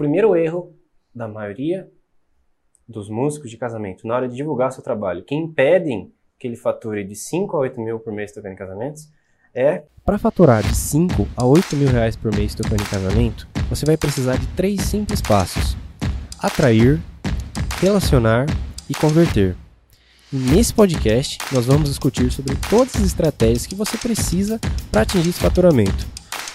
[0.00, 0.74] primeiro erro
[1.14, 1.86] da maioria
[2.88, 7.04] dos músicos de casamento na hora de divulgar seu trabalho, que impedem que ele fature
[7.04, 9.10] de 5 a 8 mil por mês tocando em casamentos,
[9.54, 9.82] é...
[10.02, 13.98] Para faturar de 5 a 8 mil reais por mês tocando em casamento, você vai
[13.98, 15.76] precisar de três simples passos.
[16.42, 16.98] Atrair,
[17.78, 18.46] relacionar
[18.88, 19.54] e converter.
[20.32, 24.58] E nesse podcast, nós vamos discutir sobre todas as estratégias que você precisa
[24.90, 26.06] para atingir esse faturamento,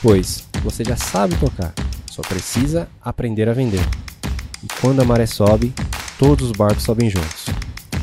[0.02, 1.76] pois você já sabe tocar,
[2.16, 3.84] só precisa aprender a vender.
[4.64, 5.74] E quando a maré sobe,
[6.18, 7.48] todos os barcos sobem juntos.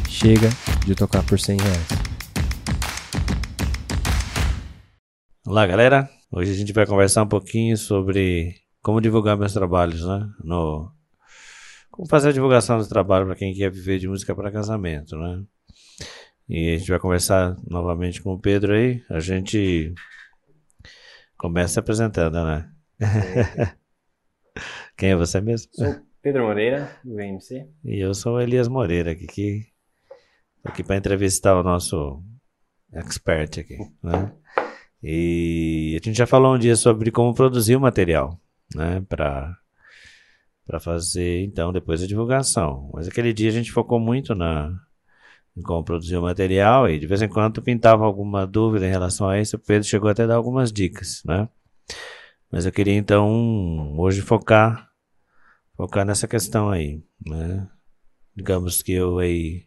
[0.07, 0.51] Chega
[0.85, 1.89] de tocar por 100 reais.
[5.47, 6.11] Olá, galera.
[6.31, 10.29] Hoje a gente vai conversar um pouquinho sobre como divulgar meus trabalhos, né?
[10.45, 10.93] No
[11.91, 15.43] como fazer a divulgação do trabalho para quem quer viver de música para casamento, né?
[16.47, 19.03] E a gente vai conversar novamente com o Pedro aí.
[19.09, 19.95] A gente
[21.39, 22.69] começa se apresentando, né?
[24.97, 25.71] Quem é você mesmo?
[25.73, 27.67] Sou Pedro Moreira, do VMC.
[27.85, 29.67] E eu sou o Elias Moreira, aqui, que
[30.63, 32.23] aqui para entrevistar o nosso
[32.93, 34.33] expert aqui, né?
[35.03, 38.41] E a gente já falou um dia sobre como produzir o material,
[38.75, 39.59] né, para
[40.65, 42.89] para fazer então depois a divulgação.
[42.95, 44.73] Mas aquele dia a gente focou muito na
[45.57, 49.29] em como produzir o material e de vez em quando pintava alguma dúvida em relação
[49.29, 51.49] a isso, o Pedro chegou até a dar algumas dicas, né?
[52.51, 54.92] Mas eu queria então hoje focar
[55.77, 57.69] focar nessa questão aí, né?
[58.35, 59.67] Digamos que eu aí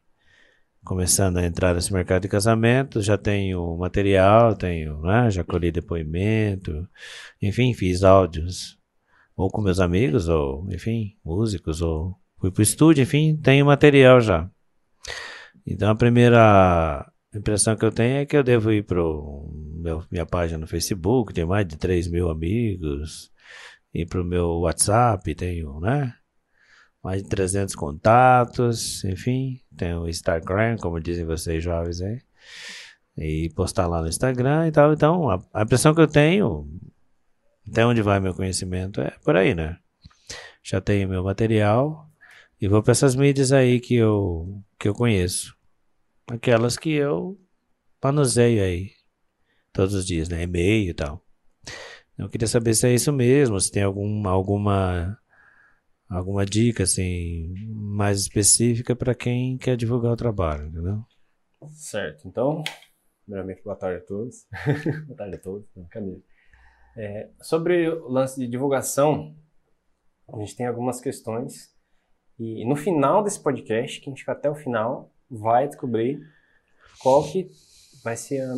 [0.83, 5.31] começando a entrar nesse mercado de casamento, já tenho material, tenho, né?
[5.31, 6.87] Já colhi depoimento,
[7.41, 8.77] enfim, fiz áudios
[9.35, 14.49] ou com meus amigos ou, enfim, músicos ou fui pro estúdio, enfim, tenho material já.
[15.65, 19.01] Então a primeira impressão que eu tenho é que eu devo ir para
[20.11, 23.31] minha página no Facebook, tem mais de 3 mil amigos,
[23.95, 26.13] e para o meu WhatsApp tenho, né?
[27.01, 32.21] Mais de 300 contatos, enfim, tenho o Instagram, como dizem vocês jovens aí,
[33.17, 34.91] e postar lá no Instagram e tal.
[34.91, 36.67] Então, a, a impressão que eu tenho,
[37.71, 39.77] até onde vai meu conhecimento, é por aí, né?
[40.61, 42.09] Já tenho meu material
[42.59, 45.55] e vou para essas mídias aí que eu, que eu conheço.
[46.27, 47.39] Aquelas que eu
[48.03, 48.91] manuseio aí
[49.71, 50.43] todos os dias, né?
[50.43, 51.23] E-mail e tal.
[52.17, 55.17] Eu queria saber se é isso mesmo, se tem algum, alguma
[56.07, 61.03] alguma dica assim mais específica para quem quer divulgar o trabalho, entendeu?
[61.69, 62.27] Certo.
[62.27, 62.63] Então,
[63.25, 64.47] primeiramente boa tarde a todos.
[65.07, 65.67] boa tarde a todos.
[65.89, 66.21] Cadê?
[66.97, 69.35] É, sobre o lance de divulgação,
[70.31, 71.75] a gente tem algumas questões
[72.37, 76.19] e no final desse podcast, quem ficar até o final vai descobrir
[76.99, 77.49] qual que
[78.03, 78.53] vai ser a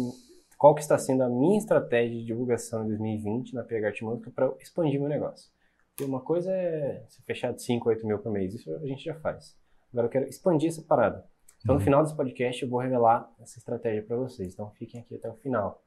[0.58, 4.52] qual que está sendo a minha estratégia de divulgação em 2020 na PH Música para
[4.60, 5.52] expandir meu negócio.
[5.90, 9.04] Porque uma coisa é se fechar de 5, 8 mil por mês, isso a gente
[9.04, 9.56] já faz.
[9.92, 11.26] Agora eu quero expandir essa parada.
[11.60, 11.86] Então no uhum.
[11.86, 15.36] final desse podcast eu vou revelar essa estratégia para vocês, então fiquem aqui até o
[15.36, 15.84] final.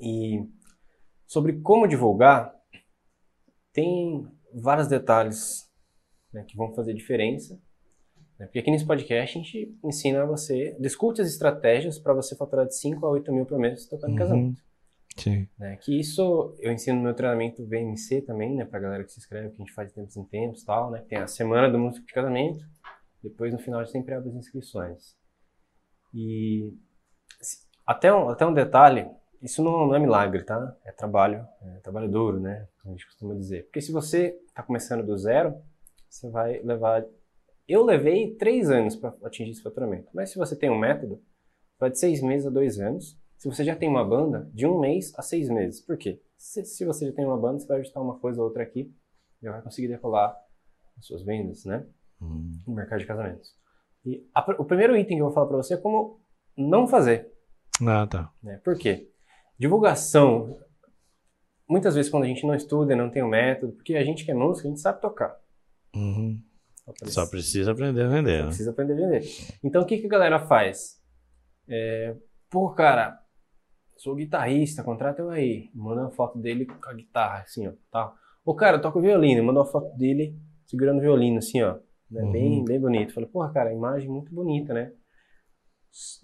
[0.00, 0.46] E
[1.26, 2.54] sobre como divulgar,
[3.72, 5.70] tem vários detalhes
[6.32, 7.60] né, que vão fazer diferença
[8.38, 8.46] né?
[8.46, 12.76] Porque aqui nesse podcast a gente ensina você, discute as estratégias para você faturar de
[12.76, 14.16] 5 a 8 mil por mês tocando uhum.
[14.16, 14.62] casamento.
[15.16, 15.48] Sim.
[15.58, 15.76] Né?
[15.76, 18.64] Que isso eu ensino no meu treinamento VMC também, né?
[18.64, 21.04] Pra galera que se inscreve, que a gente faz de tempos em tempos tal, né?
[21.08, 22.64] Tem a semana do músico de casamento,
[23.22, 25.16] depois no final a gente sempre abre as inscrições.
[26.14, 26.72] E
[27.84, 29.10] até um, até um detalhe,
[29.42, 30.76] isso não, não é milagre, tá?
[30.84, 32.68] É trabalho, é trabalho duro, né?
[32.80, 33.64] Como a gente costuma dizer.
[33.64, 35.60] Porque se você está começando do zero,
[36.08, 37.04] você vai levar
[37.68, 40.08] eu levei três anos para atingir esse faturamento.
[40.14, 41.22] Mas se você tem um método,
[41.78, 43.18] vai de seis meses a dois anos.
[43.36, 45.80] Se você já tem uma banda, de um mês a seis meses.
[45.80, 46.20] Por quê?
[46.36, 48.92] Se, se você já tem uma banda, você vai ajustar uma coisa ou outra aqui,
[49.42, 50.36] já vai conseguir decolar
[50.96, 51.86] as suas vendas, né?
[52.20, 52.50] Hum.
[52.66, 53.54] No mercado de casamentos.
[54.04, 56.20] E a, o primeiro item que eu vou falar para você é como
[56.56, 57.32] não fazer.
[57.86, 58.32] Ah, tá.
[58.42, 58.60] Né?
[58.64, 59.10] Por quê?
[59.58, 60.58] Divulgação.
[61.68, 64.30] Muitas vezes quando a gente não estuda, não tem um método, porque a gente que
[64.30, 65.38] é músico, a gente sabe tocar.
[65.94, 66.40] Uhum.
[67.06, 68.38] Só precisa aprender a vender.
[68.38, 68.46] Só né?
[68.46, 69.22] precisa aprender a vender.
[69.62, 70.98] Então o que, que a galera faz?
[71.68, 72.14] É,
[72.50, 73.20] Pô, cara,
[73.98, 75.70] sou guitarrista, contrata eu aí.
[75.74, 77.72] Manda uma foto dele com a guitarra, assim, ó.
[77.90, 78.14] Tá.
[78.44, 79.44] Ô, cara, toca violino.
[79.44, 80.34] Manda uma foto dele
[80.66, 81.76] segurando o violino, assim, ó.
[82.10, 82.22] Né?
[82.22, 82.32] Uhum.
[82.32, 83.12] Bem, bem bonito.
[83.12, 84.92] Falei, porra, cara, imagem muito bonita, né?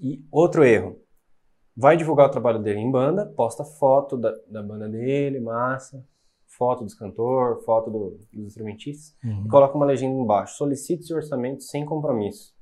[0.01, 0.99] E outro erro.
[1.77, 6.03] Vai divulgar o trabalho dele em banda, posta foto da, da banda dele, massa
[6.57, 9.45] foto dos cantor, foto do, dos instrumentistas, uhum.
[9.47, 12.55] e coloca uma legenda embaixo: solicite seu orçamento sem compromisso.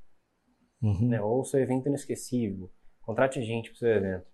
[0.81, 1.07] Uhum.
[1.07, 1.21] Né?
[1.21, 2.71] Ou seu evento inesquecível.
[3.01, 4.27] Contrate gente para o seu evento.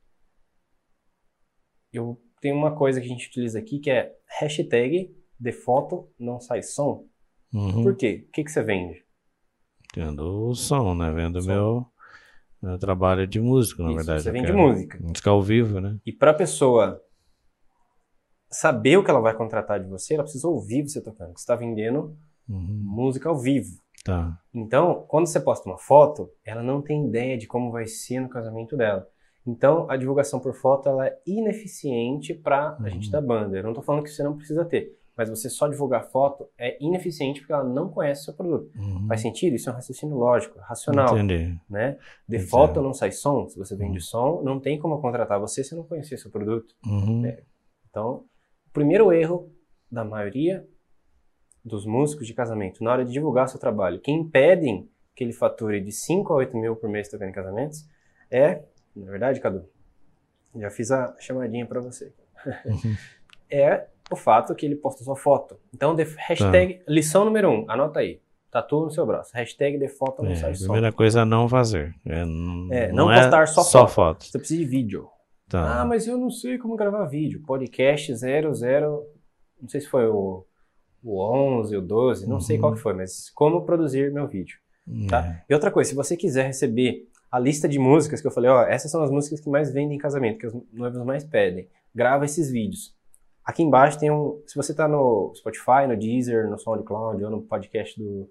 [1.92, 6.40] Eu tenho uma coisa que a gente utiliza aqui que é hashtag de foto não
[6.40, 7.08] sai som.
[7.54, 7.84] Uhum.
[7.84, 8.26] Por quê?
[8.28, 9.04] O que, que você vende?
[9.94, 11.12] Tendo o som, né?
[11.12, 11.48] Vendo Som.
[11.48, 11.86] meu,
[12.62, 14.24] meu trabalho de músico, na Isso, verdade.
[14.24, 15.00] você vende música.
[15.02, 15.98] Música ao vivo, né?
[16.06, 17.02] E para pessoa
[18.50, 21.30] saber o que ela vai contratar de você, ela precisa ouvir você tocando.
[21.30, 22.16] Você está vendendo
[22.48, 22.81] Uhum.
[22.84, 23.80] música ao vivo.
[24.04, 24.36] Tá.
[24.54, 28.28] Então, quando você posta uma foto, ela não tem ideia de como vai ser no
[28.30, 29.07] casamento dela.
[29.46, 33.57] Então, a divulgação por foto ela é ineficiente para a gente da banda.
[33.57, 36.78] Eu não estou falando que você não precisa ter, mas você só divulgar foto é
[36.84, 38.72] ineficiente porque ela não conhece o seu produto.
[38.78, 39.06] Uhum.
[39.07, 39.56] Faz sentido?
[39.56, 41.60] Isso é um raciocínio lógico, racional, Entendi.
[41.69, 41.98] né?
[42.28, 43.48] De foto não sai som.
[43.48, 46.74] Se você vende som, não tem como contratar você se não conhecer seu produto.
[46.86, 47.25] Uhum.
[47.25, 47.44] É.
[47.90, 48.24] Então,
[48.80, 49.52] primeiro erro
[49.92, 50.66] da maioria
[51.66, 55.81] dos músicos de casamento na hora de divulgar seu trabalho, que impedem que ele fature
[55.81, 57.86] de 5 a 8 mil por mês tocando em casamentos,
[58.31, 58.64] é,
[58.96, 59.66] na verdade, Cadu,
[60.56, 62.14] já fiz a chamadinha para você,
[63.52, 65.60] é o fato que ele posta sua foto.
[65.74, 69.90] Então, de, hashtag, lição número 1, um, anota aí, tatu no seu braço, hashtag de
[69.90, 70.64] foto não É, sai a som.
[70.64, 71.94] primeira coisa é não fazer.
[72.06, 72.22] É,
[72.72, 73.94] É, não postar só só foto.
[73.94, 74.26] foto.
[74.26, 75.10] Você precisa de vídeo.
[75.50, 75.81] Tá.
[75.81, 77.42] Ah, mas eu não sei como gravar vídeo.
[77.46, 79.04] Podcast 00,
[79.62, 80.46] não sei se foi o,
[81.04, 81.19] o
[81.60, 82.62] 11, o 12, não sei Uhum.
[82.62, 84.57] qual que foi, mas como produzir meu vídeo,
[85.10, 85.25] tá?
[85.25, 85.44] É.
[85.50, 88.62] E outra coisa, se você quiser receber a lista de músicas que eu falei, ó,
[88.63, 92.25] essas são as músicas que mais vendem em casamento, que os noivos mais pedem, grava
[92.25, 92.95] esses vídeos.
[93.44, 97.42] Aqui embaixo tem um, se você tá no Spotify, no Deezer, no SoundCloud ou no
[97.42, 98.30] podcast do,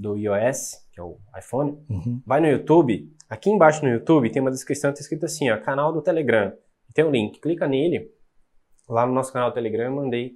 [0.00, 2.22] do iOS, que é o iPhone, Uhum.
[2.26, 5.58] vai no YouTube, aqui embaixo no YouTube tem uma descrição que tá escrito assim, ó,
[5.60, 6.52] canal do Telegram.
[6.94, 8.10] Tem um link, clica nele.
[8.88, 10.32] Lá no nosso canal do Telegram eu mandei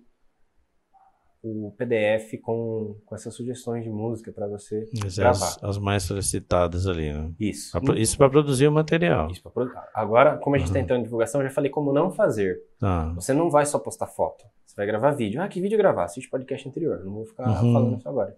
[1.42, 5.44] o PDF com, com essas sugestões de música para você Mas é gravar.
[5.46, 7.32] as, as mais solicitadas ali, né?
[7.38, 7.78] Isso.
[7.80, 9.30] Pra Isso para produzir o material.
[9.30, 10.84] Isso produ- Agora, como a gente está Uhum.
[10.84, 12.58] entrando em divulgação, eu já falei como não fazer.
[12.78, 13.12] Tá.
[13.14, 14.44] Você não vai só postar foto.
[14.64, 15.42] Você vai gravar vídeo.
[15.42, 16.04] Ah, que vídeo gravar?
[16.04, 17.04] Assiste podcast anterior.
[17.04, 17.72] Não vou ficar Uhum.
[17.74, 18.34] falando isso agora.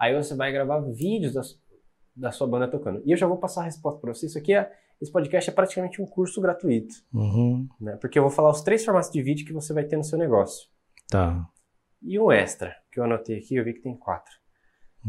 [0.00, 1.42] Aí você vai gravar vídeos da,
[2.16, 3.02] da sua banda tocando.
[3.04, 4.26] E eu já vou passar a resposta para você.
[4.26, 7.68] Isso aqui é, esse podcast é praticamente um curso gratuito, Uhum.
[7.80, 7.96] né?
[8.00, 10.18] Porque eu vou falar os três formatos de vídeo que você vai ter no seu
[10.18, 10.68] negócio.
[11.08, 11.46] Tá.
[12.02, 14.32] E um extra, que eu anotei aqui, eu vi que tem quatro.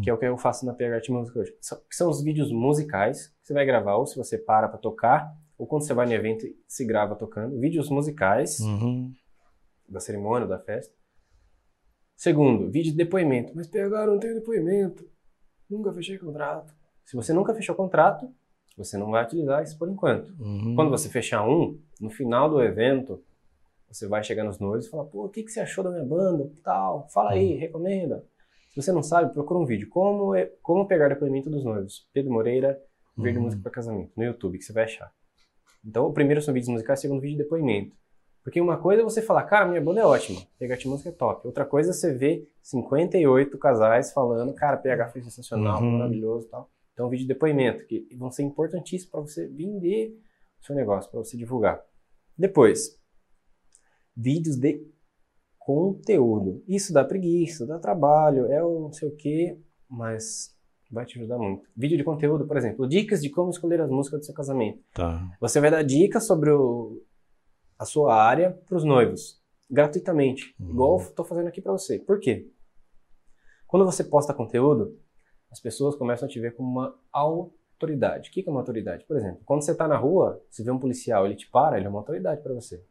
[0.03, 1.53] Que é o que eu faço na PH Art Música hoje.
[1.59, 5.29] São, são os vídeos musicais que você vai gravar, ou se você para para tocar,
[5.57, 7.59] ou quando você vai no evento e se grava tocando.
[7.59, 9.11] Vídeos musicais Uhum.
[9.89, 10.93] da cerimônia, da festa.
[12.21, 13.51] Segundo, vídeo de depoimento.
[13.55, 15.09] Mas PH não tem depoimento.
[15.67, 16.71] Nunca fechei contrato.
[17.03, 18.31] Se você nunca fechou contrato,
[18.77, 20.31] você não vai utilizar isso por enquanto.
[20.39, 20.75] Uhum.
[20.75, 23.23] Quando você fechar um, no final do evento,
[23.89, 26.05] você vai chegar nos noivos e falar, pô, o que, que você achou da minha
[26.05, 26.51] banda?
[26.63, 28.23] Tal, fala aí, recomenda.
[28.69, 29.89] Se você não sabe, procura um vídeo.
[29.89, 32.07] Como, é- como pegar depoimento dos noivos?
[32.13, 32.79] Pedro Moreira,
[33.17, 33.45] Verde Uhum.
[33.45, 35.11] Música para Casamento, no YouTube, que você vai achar.
[35.83, 37.95] Então, o primeiro são vídeos musicais, o segundo vídeo de depoimento.
[38.43, 41.45] Porque uma coisa é você falar, cara, minha banda é ótima, PH Música é top.
[41.45, 45.91] Outra coisa é você ver 58 casais falando, cara, PH foi sensacional, Uhum.
[45.97, 46.69] maravilhoso e tal.
[46.93, 50.17] Então, vídeo de depoimento, que vão ser importantíssimos para você vender
[50.61, 51.81] o seu negócio, para você divulgar.
[52.37, 52.99] Depois,
[54.15, 54.85] vídeos de
[55.59, 56.63] conteúdo.
[56.67, 59.57] Isso dá preguiça, dá trabalho, é o não sei o quê,
[59.89, 60.55] mas
[60.91, 61.69] vai te ajudar muito.
[61.75, 64.79] Vídeo de conteúdo, por exemplo, dicas de como escolher as músicas do seu casamento.
[64.93, 65.25] Tá.
[65.39, 67.01] Você vai dar dicas sobre o-
[67.81, 70.69] a sua área para os noivos, gratuitamente, Uhum.
[70.69, 71.97] igual estou fazendo aqui para você.
[71.97, 72.47] Por quê?
[73.65, 74.99] Quando você posta conteúdo,
[75.49, 78.29] as pessoas começam a te ver como uma autoridade.
[78.29, 79.03] O que é uma autoridade?
[79.05, 81.87] Por exemplo, quando você está na rua, você vê um policial, ele te para, ele
[81.87, 82.83] é uma autoridade para você.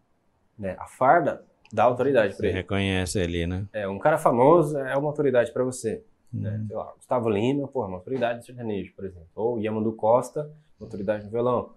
[0.59, 0.75] Né?
[0.79, 2.57] A farda dá autoridade para Você ele.
[2.57, 3.67] reconhece ali, né?
[3.73, 6.05] É, um cara famoso é uma autoridade para você.
[6.33, 6.51] Né?
[6.51, 6.67] Uhum.
[6.67, 9.29] Sei lá, Gustavo Lima, porra, uma autoridade de sertanejo, por exemplo.
[9.37, 10.51] Ou Yamandu Costa,
[10.81, 11.75] uma autoridade no violão.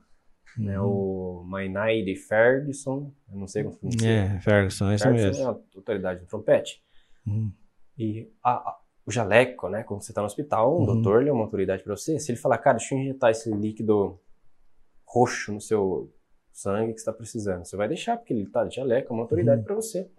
[0.58, 0.80] Né?
[0.80, 4.08] O Mainai Ferguson, eu não sei como pronuncia.
[4.10, 5.44] É, Ferguson, é isso Ferguson é mesmo.
[5.44, 6.84] uma autoridade no trompete.
[7.26, 7.52] Uhum.
[7.98, 9.84] E a- a- o jaleco, né?
[9.84, 10.86] Quando você está no hospital, um Uhum.
[10.86, 12.20] doutor ele é uma autoridade para você.
[12.20, 14.20] Se ele falar, cara, deixa eu injetar esse líquido
[15.08, 16.12] roxo no seu
[16.52, 19.60] sangue que está precisando, você vai deixar, porque ele tá de jaleco, é uma autoridade
[19.62, 19.66] Uhum.
[19.66, 20.10] para você.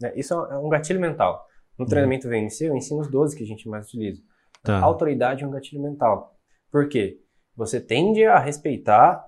[0.00, 0.12] Né?
[0.16, 1.46] Isso é um gatilho mental.
[1.78, 4.22] No treinamento VNC, eu ensino os 12 que a gente mais utiliza.
[4.62, 4.78] Tá.
[4.80, 6.36] Autoridade é um gatilho mental.
[6.70, 7.18] Por quê?
[7.56, 9.24] Você tende a respeitar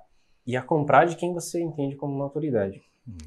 [0.46, 2.80] e a comprar de quem você entende como uma autoridade.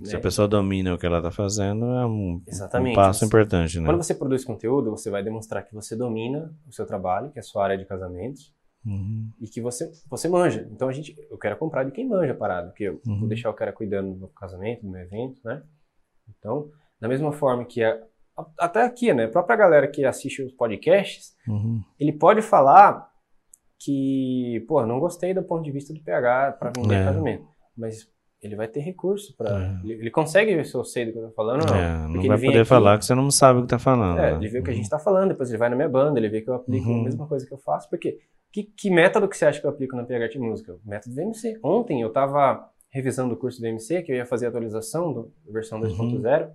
[0.04, 0.18] Se né?
[0.20, 2.42] a pessoa domina o que ela tá fazendo, é um,
[2.82, 3.86] um passo Você- importante, né?
[3.86, 7.42] Quando você produz conteúdo, você vai demonstrar que você domina o seu trabalho, que é
[7.42, 8.54] a sua área de casamentos,
[8.86, 9.30] Uhum.
[9.42, 10.66] e que você, você manja.
[10.72, 13.20] Então a gente, eu quero comprar de quem manja a parada, porque eu Uhum.
[13.20, 15.62] vou deixar o cara cuidando do meu casamento, do meu evento, né?
[16.40, 16.70] Então,
[17.02, 18.00] da mesma forma que a-
[18.60, 21.82] até aqui, né, a própria galera que assiste os podcasts, Uhum.
[22.00, 23.10] ele pode falar
[23.80, 27.04] que, pô, não gostei do ponto de vista do PH para vender É.
[27.06, 27.46] casamento,
[27.78, 28.08] mas
[28.42, 29.50] ele vai ter recurso para.
[29.64, 29.80] É.
[29.84, 31.76] Ele, ele consegue ver se eu sei do que eu tô falando ou não.
[31.76, 34.20] É, não vai poder aqui- falar que você não sabe o que tá falando.
[34.20, 34.38] É, né?
[34.38, 36.30] ele vê o que a gente tá falando, depois ele vai na minha banda, ele
[36.30, 37.02] vê que eu aplico Uhum.
[37.02, 38.20] a mesma coisa que eu faço, porque
[38.52, 40.74] que, que método que você acha que eu aplico na PH de música?
[40.74, 41.60] O método VMC.
[41.64, 45.34] Ontem eu tava revisando o curso do VMC, que eu ia fazer a atualização do,
[45.46, 45.88] da versão Uhum.
[46.22, 46.50] 2.0,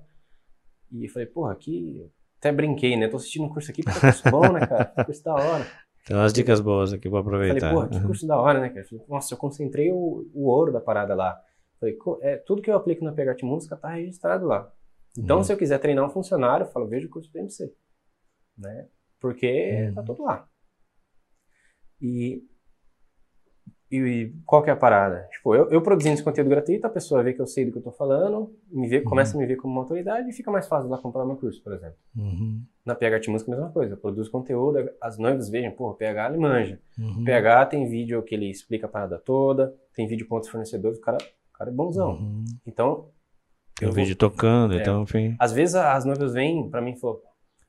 [0.93, 2.07] e falei, porra, aqui...
[2.39, 3.07] Até brinquei, né?
[3.07, 4.87] Tô assistindo um curso aqui, porque é curso bom, né, cara?
[5.05, 5.67] Curso da hora.
[6.07, 7.73] Tem umas dicas boas aqui pra Falei, aproveitar.
[7.75, 8.85] porra, que curso da hora, né, cara?
[8.87, 11.40] Falei, Nossa, eu concentrei o, o ouro da parada lá.
[11.78, 14.73] Falei, é, tudo que eu aplico na de música tá registrado lá.
[15.16, 15.42] Então, Uhum.
[15.45, 17.73] se eu quiser treinar um funcionário, eu falo, veja o curso do MC.
[18.57, 18.88] Né?
[19.19, 19.95] Porque Uhum.
[19.95, 20.49] tá tudo lá.
[22.00, 22.42] E,
[23.90, 25.26] e qual que é a parada?
[25.32, 27.78] Tipo, eu, eu produzindo esse conteúdo gratuito, a pessoa vê que eu sei do que
[27.78, 30.68] eu tô falando, me vê, começa a me ver como uma autoridade e fica mais
[30.68, 31.97] fácil lá comprar meu curso, por exemplo.
[32.16, 33.94] Uhum, Na PH Música, a mesma coisa.
[33.94, 36.78] Eu produzo conteúdo, as noivas vejam, pô, PH ele manja.
[36.99, 40.99] uhum, PH tem vídeo que ele explica a parada toda, tem vídeo com outros fornecedores,
[40.99, 42.12] o cara, o cara é bonzão.
[42.12, 42.44] uhum.
[42.64, 43.09] Então,
[43.76, 44.80] Tem eu o vou- vídeo tocando, É.
[44.80, 45.35] então, enfim.
[45.38, 47.18] às vezes as noivas vêm pra mim e falam,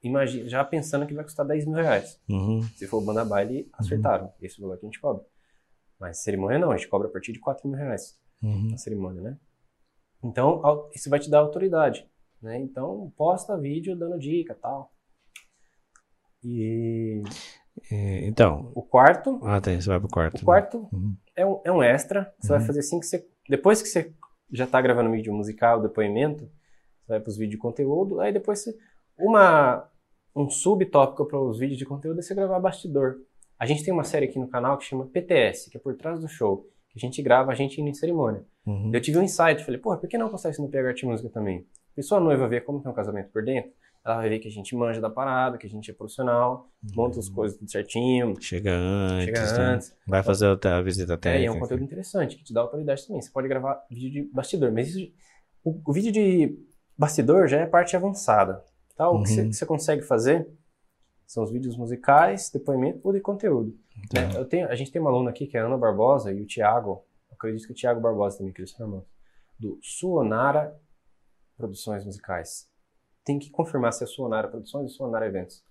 [0.04, 2.20] imagina, já pensando que vai custar 10 mil reais.
[2.30, 4.32] Uhum, Se for banda baile, acertaram.
[4.42, 5.24] Esse valor que a gente cobra.
[6.02, 8.72] Mas cerimônia não, a gente cobra a partir de 4 mil reais uhum.
[8.72, 9.38] na cerimônia, né?
[10.24, 12.10] Então, isso vai te dar autoridade,
[12.42, 12.58] né?
[12.58, 14.92] Então, posta vídeo dando dica tal.
[16.44, 17.22] E
[17.92, 20.42] É, Então, o quarto, ah, tem, você vai pro quarto.
[20.42, 21.16] o quarto Uhum.
[21.36, 22.34] é um, é um extra.
[22.40, 22.66] Você vai Uhum.
[22.66, 23.28] fazer assim que você.
[23.48, 24.12] Depois que você
[24.52, 26.46] já tá gravando um vídeo musical, depoimento,
[27.04, 28.76] você vai pros vídeos de conteúdo, aí depois você.
[29.18, 29.88] Uma,
[30.36, 33.20] um subtópico para os vídeos de conteúdo é você gravar bastidor.
[33.62, 36.20] A gente tem uma série aqui no canal que chama PTS, que é por trás
[36.20, 38.44] do show, que a gente grava a gente indo em cerimônia.
[38.66, 38.90] Uhum.
[38.92, 41.30] Eu tive um insight, falei, porra, por que não postar isso no PH Arte Música
[41.30, 41.64] também?
[41.96, 43.70] E sua noiva ver como que é um casamento por dentro,
[44.04, 47.20] ela vai ver que a gente manja da parada, que a gente é profissional, monta
[47.20, 49.26] as coisas tudo certinho, Chega antes.
[49.26, 49.64] chega né?
[49.76, 49.96] antes.
[50.08, 51.52] Vai fazer a, a visita É, técnica.
[51.52, 53.22] é um conteúdo interessante, que te dá autoridade também.
[53.22, 55.14] Você pode gravar vídeo de bastidor, mas isso,
[55.64, 56.58] o, o vídeo de
[56.98, 58.64] bastidor já é a parte avançada.
[58.98, 59.08] Tá?
[59.08, 59.24] O Uhum.
[59.24, 60.48] que você consegue fazer
[61.32, 63.74] são os vídeos musicais, depoimento ou de conteúdo.
[64.14, 64.30] Né?
[64.36, 66.46] Eu tenho, a gente tem uma aluna aqui, que é a Ana Barbosa, e o
[66.46, 69.06] Thiago, eu acredito que o Thiago Barbosa também, que eles irmãos,
[69.58, 70.76] do Suonara
[71.58, 72.68] Produções Musicais.
[73.24, 75.64] Tem que confirmar se é Suonara Produções ou Suonara Eventos.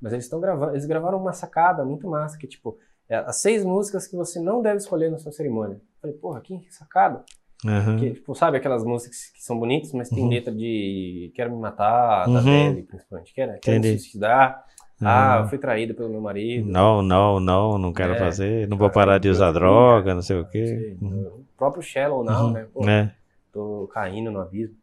[0.00, 3.64] Mas eles estão gravando, eles gravaram uma sacada muito massa, que tipo, é as seis
[3.64, 5.74] músicas que você não deve escolher na sua cerimônia.
[5.74, 7.24] Eu falei, porra, que sacada.
[7.66, 7.98] Aham.
[7.98, 10.30] Que, tipo, sabe aquelas músicas que são bonitas, mas tem Uhum.
[10.30, 12.84] letra de quero me matar, da Uhum.
[12.86, 13.34] Principalmente.
[13.34, 14.64] Quero, quero me suicidar.
[15.02, 16.68] Ah, eu fui traída pelo meu marido.
[16.70, 18.18] Não, não, não, não quero É.
[18.18, 18.68] fazer.
[18.68, 20.66] Não vou parar de usar droga, não sei o quê.
[20.66, 21.26] Sei, Uhum.
[21.40, 22.52] O próprio Shallow Now, Uhum.
[22.52, 22.68] né?
[22.72, 23.14] Pô, É.
[23.52, 24.76] tô caindo no abismo.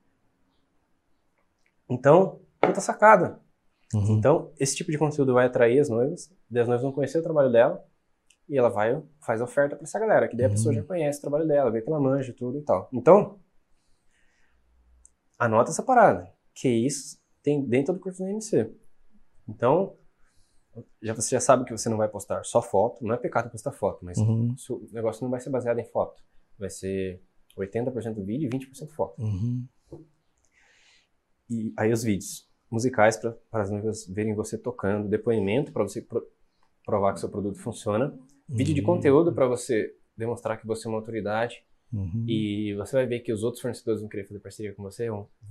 [1.90, 3.40] Então, puta sacada.
[3.94, 4.18] Uhum.
[4.18, 7.24] Então, esse tipo de conteúdo vai atrair as noivas, daí as noivas vão conhecer o
[7.24, 7.84] trabalho dela,
[8.50, 10.54] e ela vai, faz oferta pra essa galera, que daí a Uhum.
[10.56, 12.90] pessoa já conhece o trabalho dela, vê que ela manja tudo e tal.
[12.92, 13.40] Então,
[15.40, 18.70] anota essa parada, que isso tem dentro do curso do MC.
[19.48, 19.96] Então,
[21.02, 23.72] já, você já sabe que você não vai postar só foto, não é pecado postar
[23.72, 24.56] foto, mas Uhum.
[24.70, 26.22] o negócio não vai ser baseado em foto.
[26.58, 27.22] Vai ser
[27.58, 29.22] 80% vídeo e 20% foto.
[29.22, 29.66] Uhum.
[31.50, 36.28] E aí os vídeos musicais para as noivas verem você tocando, depoimento para você pro-
[36.86, 38.18] provar que seu produto funciona,
[38.50, 38.86] vídeo de Uhum.
[38.88, 42.26] conteúdo para você demonstrar que você é uma autoridade Uhum.
[42.28, 45.08] e você vai ver que os outros fornecedores vão querer fazer parceria com você,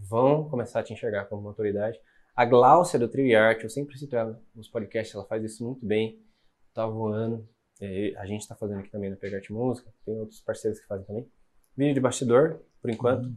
[0.09, 1.99] vão começar a te enxergar como uma autoridade.
[2.37, 5.65] A Glaucia do Trio e Arte, eu sempre cito ela nos podcasts, ela faz isso
[5.65, 6.21] muito bem,
[6.75, 7.49] tá voando.
[7.81, 11.07] É, a gente tá fazendo aqui também no Pegarte Música, tem outros parceiros que fazem
[11.07, 11.27] também.
[11.77, 13.37] Vídeo de bastidor, por enquanto, Uhum.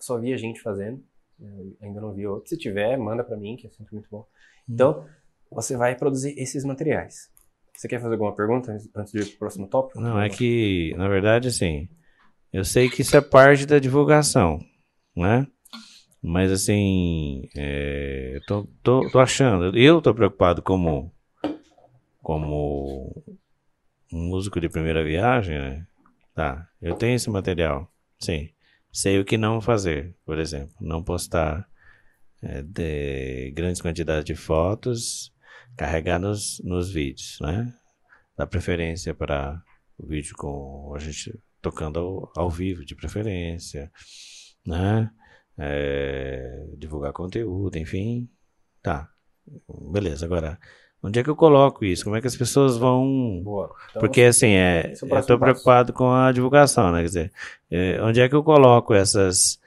[0.00, 1.02] só vi a gente fazendo,
[1.40, 2.48] eu ainda não vi outro.
[2.48, 4.18] Se tiver, manda pra mim, que é sempre muito bom.
[4.18, 4.26] Uhum.
[4.74, 5.06] Então,
[5.50, 7.30] você vai produzir esses materiais.
[7.74, 10.00] Você quer fazer alguma pergunta antes- antes de ir pro próximo tópico?
[10.00, 11.88] Não, é que, na verdade, assim,
[12.52, 14.58] eu sei que isso é parte da divulgação,
[15.16, 15.46] né?
[16.22, 21.12] Mas, assim, é, tô, tô, tô achando, eu tô preocupado como,
[22.22, 23.24] como
[24.10, 25.86] músico de primeira viagem, né?
[26.32, 28.50] Tá, eu tenho esse material, sim.
[28.92, 31.68] Sei o que não fazer, por exemplo, não postar
[32.40, 35.32] é, de grandes quantidades de fotos,
[35.76, 37.74] carregar nos, nos vídeos, né?
[38.36, 39.60] Dá preferência para
[39.98, 43.90] o vídeo com a gente tocando ao, ao vivo, de preferência,
[44.64, 45.10] né?
[45.58, 48.28] É, divulgar conteúdo, enfim.
[48.82, 49.08] Tá.
[49.90, 50.58] Beleza, agora,
[51.02, 52.04] onde é que eu coloco isso?
[52.04, 53.40] Como é que as pessoas vão.
[53.42, 53.74] Boa.
[53.90, 57.00] Então, Porque assim, é, é eu estou preocupado com a divulgação, né?
[57.00, 57.32] Quer dizer,
[57.70, 59.60] é, onde é que eu coloco essas.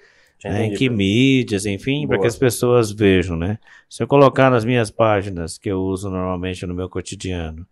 [0.44, 3.60] né, em que mídias, enfim, para que as pessoas vejam, né?
[3.90, 7.68] Se eu colocar nas minhas páginas que eu uso normalmente no meu cotidiano,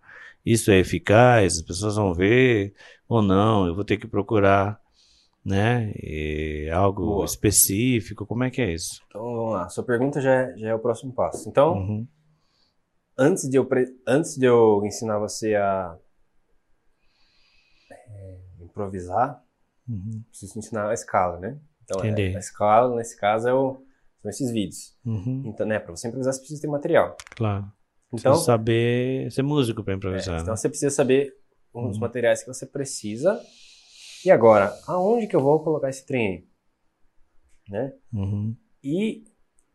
[0.45, 2.73] isso é eficaz, as pessoas vão ver
[3.07, 4.79] ou não, eu vou ter que procurar
[5.45, 5.91] né?
[6.01, 7.25] E algo Boa.
[7.25, 9.01] específico, como é que é isso?
[9.07, 9.69] Então vamos lá.
[9.69, 11.47] Sua pergunta já é, já é o próximo passo.
[11.49, 12.07] Então, Uhum.
[13.17, 13.67] antes de eu
[14.07, 15.97] antes de eu ensinar você a
[17.91, 19.41] é, improvisar,
[19.87, 20.23] Uhum.
[20.29, 21.59] preciso ensinar a escala, né?
[21.83, 23.83] Então, é- a escala nesse caso é o,
[24.21, 24.95] são esses vídeos.
[25.05, 25.43] Uhum.
[25.45, 27.17] Então, né, para você improvisar, você precisa ter material.
[27.35, 27.65] Claro.
[28.13, 30.35] Então, Precisa saber ser músico para é, improvisar.
[30.39, 30.55] então né?
[30.55, 31.33] você precisa saber
[31.73, 31.99] os Uhum.
[31.99, 33.41] materiais que você precisa.
[34.25, 36.47] E agora, aonde que eu vou colocar esse trem?
[37.69, 37.93] Né?
[38.13, 38.55] Uhum.
[38.83, 39.23] E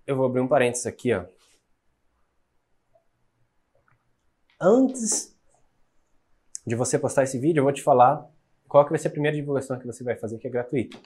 [0.07, 1.25] eu vou abrir um parênteses aqui, ó.
[4.61, 5.37] Antes
[6.67, 8.29] de você postar esse vídeo, eu vou te falar
[8.67, 10.99] qual que vai ser a primeira divulgação que você vai fazer, que é gratuita.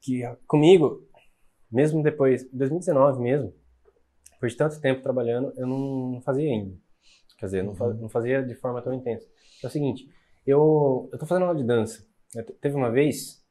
[0.00, 1.06] Que comigo,
[1.70, 3.54] mesmo depois, em 2019 mesmo,
[4.32, 6.76] depois de tanto tempo trabalhando, eu não fazia ainda.
[7.38, 9.28] Quer dizer, não, fa- não fazia de forma tão intensa.
[9.62, 10.08] É o seguinte,
[10.46, 12.07] eu, eu tô fazendo aula de dança.
[12.60, 13.44] Teve uma vez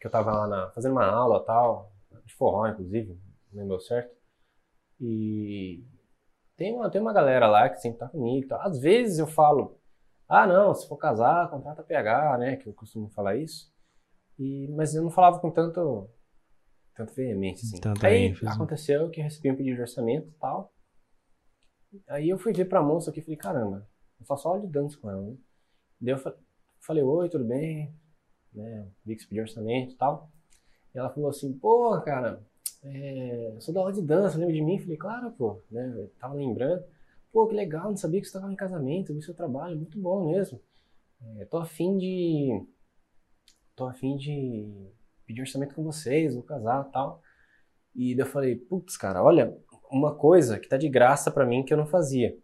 [0.00, 1.92] que eu tava lá na, fazendo uma aula tal,
[2.24, 3.18] de forró, inclusive,
[3.52, 4.14] não lembro certo.
[5.00, 5.84] E
[6.56, 8.54] tem uma, tem uma galera lá que sempre tá comigo.
[8.54, 9.78] Às vezes eu falo,
[10.28, 12.56] ah, não, se for casar, contrata PH, né?
[12.56, 13.72] Que eu costumo falar isso.
[14.38, 16.08] E, mas eu não falava com tanto,
[16.94, 17.80] tanto veemência, assim.
[17.80, 18.54] Tanta Aí ênfase.
[18.54, 20.72] aconteceu que eu recebi um pedido de orçamento e tal.
[22.08, 23.88] Aí eu fui ver pra moça aqui e falei, caramba,
[24.18, 25.36] eu faço aula de dança com ela, né?
[26.00, 26.36] Daí eu fa-
[26.86, 27.94] falei, oi, tudo bem?
[28.52, 28.88] Né?
[29.04, 30.30] Vi que você pediu orçamento e tal.
[30.94, 32.42] E ela falou assim, pô, cara,
[32.82, 34.78] é, sou da aula de dança, lembra de mim?
[34.78, 35.92] Falei, claro, pô, né?
[35.96, 36.84] Eu tava lembrando.
[37.32, 40.30] Pô, que legal, não sabia que você estava em casamento, vi seu trabalho, muito bom
[40.30, 40.60] mesmo.
[41.38, 42.64] É, tô afim de.
[43.74, 44.92] Tô afim de
[45.26, 47.20] pedir orçamento com vocês, vou casar e tal.
[47.94, 49.56] E daí eu falei, putz, cara, olha,
[49.90, 52.36] uma coisa que tá de graça pra mim que eu não fazia.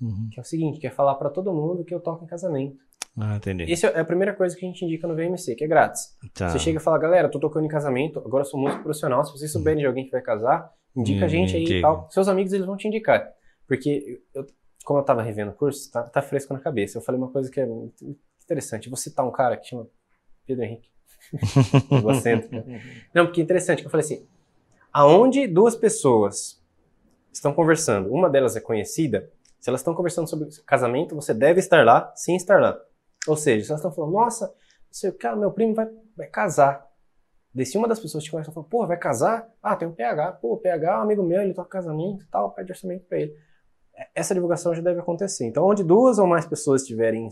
[0.00, 0.28] Uhum.
[0.30, 2.76] Que é o seguinte, que é falar pra todo mundo que eu toco em casamento.
[3.16, 3.70] Ah, entendi.
[3.72, 6.16] Essa é a primeira coisa que a gente indica no VMC, que é grátis.
[6.34, 6.48] Tá.
[6.50, 9.52] Você chega e fala, galera, tô tocando em casamento, agora sou músico profissional, se vocês
[9.52, 11.78] souberem de alguém que vai casar, indica a Hum, gente aí indica.
[11.78, 12.08] e tal.
[12.10, 13.28] Seus amigos, eles vão te indicar.
[13.68, 14.44] Porque, eu,
[14.84, 16.98] como eu tava revendo o curso, tá, tá fresco na cabeça.
[16.98, 17.66] Eu falei uma coisa que é
[18.44, 18.86] interessante.
[18.86, 19.86] Eu Vou citar um cara que chama
[20.46, 20.88] Pedro Henrique.
[21.90, 22.54] Egocêntrico.
[23.14, 24.26] Não, porque é interessante, que eu falei assim,
[24.92, 26.60] aonde duas pessoas
[27.32, 31.84] estão conversando, uma delas é conhecida, se elas estão conversando sobre casamento, você deve estar
[31.84, 32.78] lá sem estar lá.
[33.26, 34.52] Ou seja, se elas estão falando, nossa, não
[34.90, 36.86] sei o que, cara, meu primo vai, vai casar.
[37.64, 39.48] Se uma das pessoas te conhece e fala, pô, vai casar?
[39.62, 40.32] Ah, tem um PH.
[40.32, 43.20] Pô, o PH é um amigo meu, ele toca casamento e tal, pede orçamento pra
[43.20, 43.32] ele.
[44.14, 45.46] Essa divulgação já deve acontecer.
[45.46, 47.28] Então, onde duas ou mais pessoas estiverem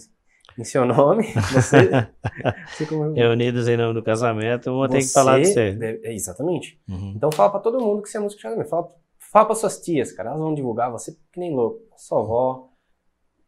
[0.56, 1.90] em seu nome, você...
[2.72, 5.72] você como- Reunidos em nome do casamento, vou ter que falar de você.
[5.72, 6.80] deve- é, exatamente.
[6.88, 7.14] Uhum.
[7.16, 8.68] Então fala pra todo mundo que você é músico de casamento.
[8.70, 8.88] Fala,
[9.32, 10.28] fala pra suas tias, cara.
[10.30, 11.80] Elas vão divulgar você que nem louco.
[11.96, 12.68] Sua avó,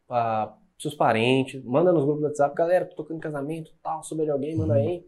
[0.07, 1.63] pra seus parentes.
[1.63, 2.55] Manda nos grupos do WhatsApp.
[2.55, 4.03] Galera, tô tocando em casamento, tal.
[4.03, 5.05] Souber de alguém, manda aí.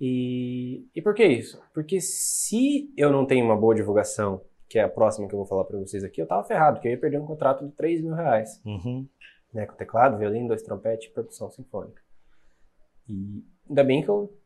[0.00, 1.60] E, e por que isso?
[1.72, 5.46] Porque se eu não tenho uma boa divulgação, que é a próxima que eu vou
[5.46, 8.02] falar pra vocês aqui, eu tava ferrado, porque eu ia perder um contrato de 3
[8.02, 9.06] mil reais Uhum.
[9.54, 12.02] né, com teclado, violino, dois trompetes e percussão sinfônica.
[13.08, 14.36] E ainda bem que eu,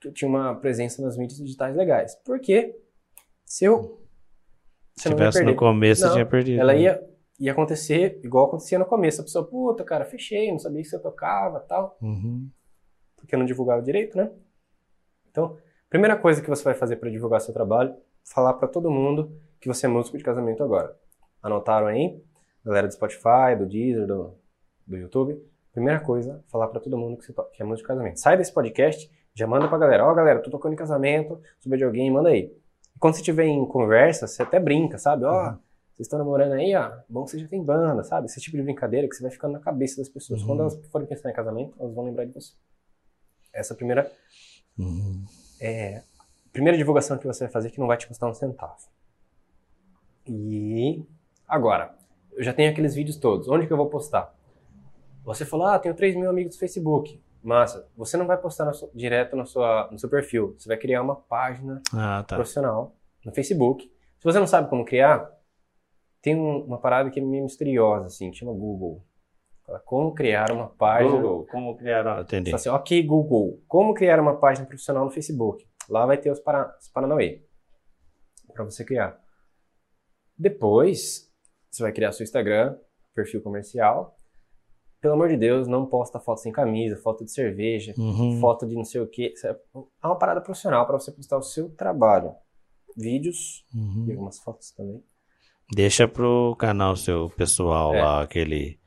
[0.00, 2.14] que eu tinha uma presença nas mídias digitais legais.
[2.24, 2.76] Porque
[3.44, 4.02] se eu
[4.96, 6.60] Se tivesse no começo, Não, você tinha perdido.
[6.60, 6.80] Ela né?
[6.82, 7.09] ia,
[7.40, 9.22] ia acontecer igual acontecia no começo.
[9.22, 11.96] A pessoa, puta, cara, fechei, não sabia que você tocava tal.
[12.00, 12.48] Uhum.
[13.16, 14.30] Porque não divulgava direito, né?
[15.30, 15.56] Então,
[15.88, 19.68] primeira coisa que você vai fazer para divulgar seu trabalho, falar para todo mundo que
[19.68, 20.94] você é músico de casamento agora.
[21.42, 22.22] Anotaram aí?
[22.64, 24.34] Galera do Spotify, do Deezer, do,
[24.86, 25.42] do YouTube.
[25.72, 28.20] Primeira coisa, falar para todo mundo que, você que é músico de casamento.
[28.20, 30.04] Sai desse podcast, já manda pra galera.
[30.04, 32.52] Ó, galera, tô tocando em casamento, souber de alguém, manda aí.
[32.94, 35.24] E quando você estiver em conversa, você até brinca, sabe?
[35.24, 35.54] Ó,
[36.00, 38.24] vocês estão namorando aí, ó, bom que você já tem banda, sabe?
[38.26, 40.40] Esse tipo de brincadeira que você vai ficando na cabeça das pessoas.
[40.40, 40.46] Uhum.
[40.46, 42.54] Quando elas forem pensar em casamento, elas vão lembrar de você.
[43.52, 44.10] Essa é a primeira
[44.78, 45.22] Uhum.
[45.60, 46.02] é,
[46.52, 48.76] primeira divulgação que você vai fazer que não vai te custar um centavo.
[50.26, 51.04] E
[51.46, 51.94] agora,
[52.32, 53.48] eu já tenho aqueles vídeos todos.
[53.48, 54.34] Onde que eu vou postar?
[55.24, 57.20] Você falou, ah, tenho 3 mil amigos no Facebook.
[57.42, 57.86] Massa.
[57.96, 60.54] Você não vai postar na sua- direto na sua, no seu perfil.
[60.58, 62.36] Você vai criar uma página Ah, tá.
[62.36, 63.84] profissional no Facebook.
[64.18, 65.30] Se você não sabe como criar,
[66.22, 69.04] tem um- uma parada que é meio misteriosa, assim, que chama Google.
[69.66, 71.10] Fala, Como criar uma página.
[71.20, 72.20] Google, como criaram?
[72.20, 72.50] Entendi.
[72.50, 75.66] Fala assim, ok, Google, como criar uma página profissional no Facebook?
[75.88, 77.44] Lá vai ter os, para, os Paranauê
[78.54, 79.18] para você criar.
[80.36, 81.30] Depois,
[81.70, 82.76] você vai criar seu Instagram,
[83.14, 84.16] perfil comercial.
[85.00, 88.38] Pelo amor de Deus, não posta foto sem camisa, foto de cerveja, Uhum.
[88.40, 89.32] foto de não sei o que.
[90.02, 92.34] É uma parada profissional para você postar o seu trabalho.
[92.96, 94.06] Vídeos Uhum.
[94.08, 95.02] e algumas fotos também.
[95.72, 98.02] Deixa pro canal seu pessoal É.
[98.02, 98.78] lá, aquele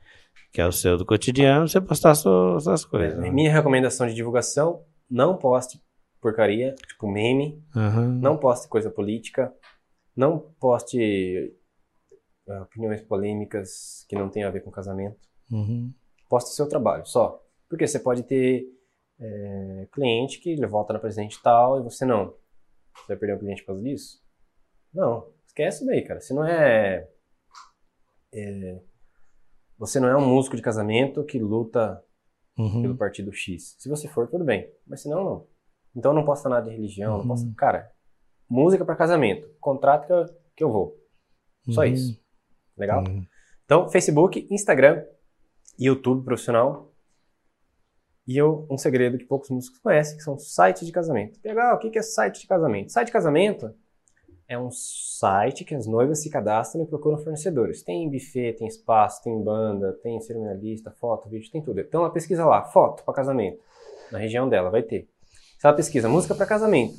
[0.52, 3.18] que é o seu do cotidiano, você postar suas, suas coisas.
[3.18, 3.28] né?
[3.30, 5.82] Minha recomendação de divulgação, não poste
[6.20, 8.18] porcaria, tipo meme, Aham.
[8.20, 9.52] não poste coisa política,
[10.16, 11.52] não poste
[12.48, 15.18] ah, opiniões polêmicas que não tenham a ver com casamento.
[15.50, 15.92] Uhum.
[16.30, 17.42] Poste o seu trabalho, só.
[17.68, 18.64] Porque você pode ter
[19.18, 22.34] é, cliente que ele volta na presidente tal e você não.
[22.96, 24.20] Você vai perder um cliente por causa disso?
[24.94, 25.26] Não.
[25.54, 26.20] Esquece isso daí, cara.
[26.20, 27.08] Se não é,
[28.34, 28.80] é,
[29.78, 32.02] Você não é um músico de casamento que luta
[32.56, 32.82] Uhum.
[32.82, 33.74] pelo partido X.
[33.78, 34.68] Se você for, tudo bem.
[34.86, 35.46] Mas se não, não.
[35.94, 37.28] Então não posta nada de religião, não Uhum.
[37.28, 37.52] posta.
[37.56, 37.90] Cara,
[38.48, 39.48] música para casamento.
[39.60, 40.24] Contrato que eu,
[40.56, 40.96] que eu vou.
[41.70, 41.86] Só Uhum.
[41.88, 42.20] isso.
[42.76, 43.02] Legal?
[43.06, 43.24] Uhum.
[43.64, 45.04] Então, Facebook, Instagram,
[45.78, 46.92] YouTube profissional.
[48.26, 51.38] E eu, um segredo que poucos músicos conhecem, que são sites de casamento.
[51.44, 52.90] Legal, o que é site de casamento?
[52.92, 53.74] Site de casamento
[54.48, 57.82] é um site que as noivas se cadastram e procuram fornecedores.
[57.82, 61.80] Tem buffet, tem espaço, tem banda, tem cerimonialista, foto, vídeo, tem tudo.
[61.80, 63.58] Então ela pesquisa lá, foto para casamento.
[64.12, 65.08] Na região dela, vai ter.
[65.58, 66.94] Se ela pesquisa música para casamento,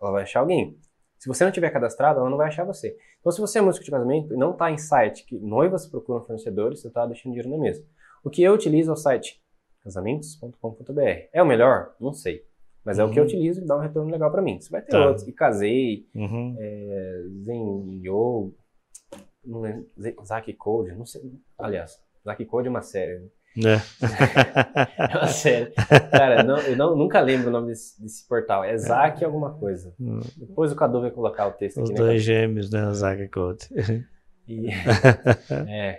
[0.00, 0.76] ela vai achar alguém.
[1.18, 2.96] Se você não tiver cadastrado, ela não vai achar você.
[3.20, 6.20] Então, se você é músico de casamento e não está em site que noivas procuram
[6.20, 7.84] fornecedores, você está deixando dinheiro na mesa.
[8.24, 9.40] O que eu utilizo é o site
[9.84, 11.28] casamentos.com.br.
[11.32, 11.94] É o melhor?
[12.00, 12.44] Não sei.
[12.84, 13.28] Mas é o que eu Uhum.
[13.28, 14.60] utilizo e dá um retorno legal para mim.
[14.60, 15.06] Você vai ter Tá.
[15.06, 15.26] outros.
[15.28, 16.56] E casei, Uhum.
[17.44, 18.52] Zen Yo,
[19.44, 21.22] não lembro, Z- Zaki Code, não sei.
[21.58, 23.20] Aliás, Zaki Code é uma série.
[23.20, 23.74] né?
[23.74, 23.76] É.
[25.12, 25.72] É uma série.
[26.10, 28.64] Cara, não- eu não- nunca lembro o nome desse, desse portal.
[28.64, 29.94] É Zaki alguma coisa.
[30.00, 30.20] Hum.
[30.36, 32.06] Depois o Cadu vai colocar o texto Os aqui, né?
[32.06, 32.92] dois gêmeos, né?
[32.94, 33.68] Zaga Code.
[34.48, 34.68] E-
[35.68, 35.98] é.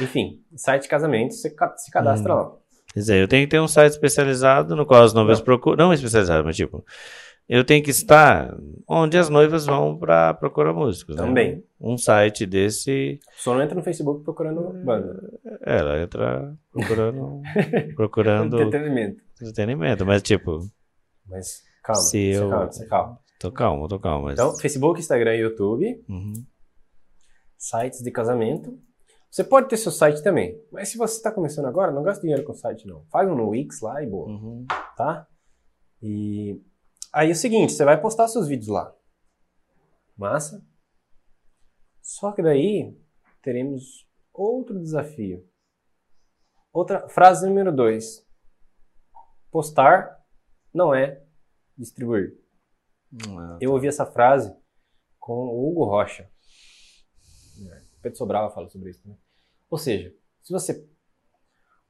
[0.00, 2.36] Enfim, site de casamento, você se cadastra Hum.
[2.36, 2.56] lá.
[2.94, 5.44] Quer dizer, eu tenho que ter um site especializado no qual as noivas Não.
[5.44, 5.76] procuram.
[5.76, 6.84] Não especializado, mas tipo,
[7.48, 8.56] eu tenho que estar
[8.88, 11.16] onde as noivas vão para procurar músicos.
[11.16, 11.22] né?
[11.22, 11.64] Também.
[11.80, 15.20] Um site desse, Só não entra no Facebook procurando banda.
[15.62, 17.42] ela entra procurando,
[17.96, 19.20] procurando Entretenimento.
[19.42, 20.60] entretenimento, mas tipo,
[21.28, 23.18] Mas calma, Se eu- calma, calma.
[23.40, 24.24] tô calmo, tô calmo.
[24.26, 24.34] Mas...
[24.34, 26.32] Então, Facebook, Instagram e YouTube, Uhum.
[27.58, 28.78] sites de casamento.
[29.34, 32.44] Você pode ter seu site também, mas se você está começando agora, não gasta dinheiro
[32.44, 33.04] com site não.
[33.06, 34.64] Faz um no Wix lá e boa, Uhum.
[34.96, 35.26] tá?
[36.00, 36.62] E
[37.12, 38.94] aí é o seguinte, você vai postar seus vídeos lá.
[40.16, 40.64] Massa?
[42.00, 42.96] Só que daí
[43.42, 45.44] teremos outro desafio.
[46.72, 48.24] Outra frase número 2.
[49.50, 50.16] Postar
[50.72, 51.20] não é
[51.76, 52.38] distribuir.
[53.60, 54.56] Eu ouvi essa frase
[55.18, 56.30] com o Hugo Rocha.
[58.04, 59.18] Pedro Sobral fala sobre isso também.
[59.68, 60.12] Ou seja,
[60.42, 60.86] se você.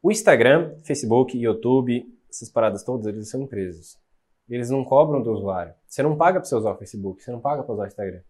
[0.03, 3.99] O Instagram, Facebook, YouTube, essas paradas todas, eles são empresas.
[4.49, 5.75] Eles não cobram do usuário.
[5.87, 8.21] Você não paga para você usar o Facebook, você não paga para usar o Instagram.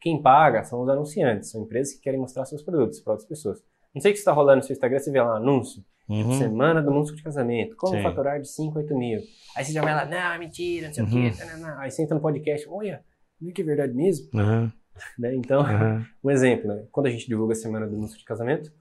[0.00, 3.62] Quem paga são os anunciantes, são empresas que querem mostrar seus produtos para outras pessoas.
[3.94, 5.84] Não sei o que está rolando no seu Instagram, você vê lá um anúncio.
[6.08, 6.38] Uhum.
[6.38, 7.76] Semana do músico de casamento.
[7.76, 8.02] Como Sim.
[8.02, 9.20] faturar de 5 a 8 mil.
[9.54, 11.30] Aí você já vai lá, não, é mentira, não sei o Uhum.
[11.30, 11.36] quê.
[11.36, 11.78] tanana.
[11.78, 13.04] Aí você entra no podcast, olha,
[13.40, 14.28] viu que é verdade mesmo?
[14.34, 14.72] Uhum.
[15.18, 15.34] Né?
[15.34, 16.04] Então, Uhum.
[16.24, 16.86] um exemplo, né?
[16.92, 18.72] Quando a gente divulga a semana do músico de casamento,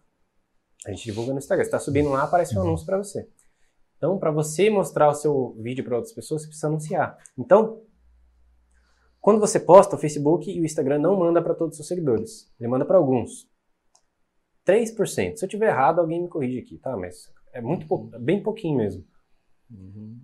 [0.85, 1.63] a gente divulga no Instagram.
[1.65, 3.27] Você tá subindo lá, aparece um anúncio para você.
[3.97, 7.17] Então, para você mostrar o seu vídeo para outras pessoas, você precisa anunciar.
[7.37, 7.81] Então,
[9.19, 12.49] quando você posta, o Facebook e o Instagram não manda para todos os seus seguidores.
[12.59, 13.47] Ele manda para alguns.
[14.65, 15.35] 3%.
[15.37, 16.95] Se eu tiver errado, alguém me corrige aqui, tá?
[16.95, 19.03] Mas é muito pou- é bem pouquinho mesmo.
[19.69, 20.19] Uhum.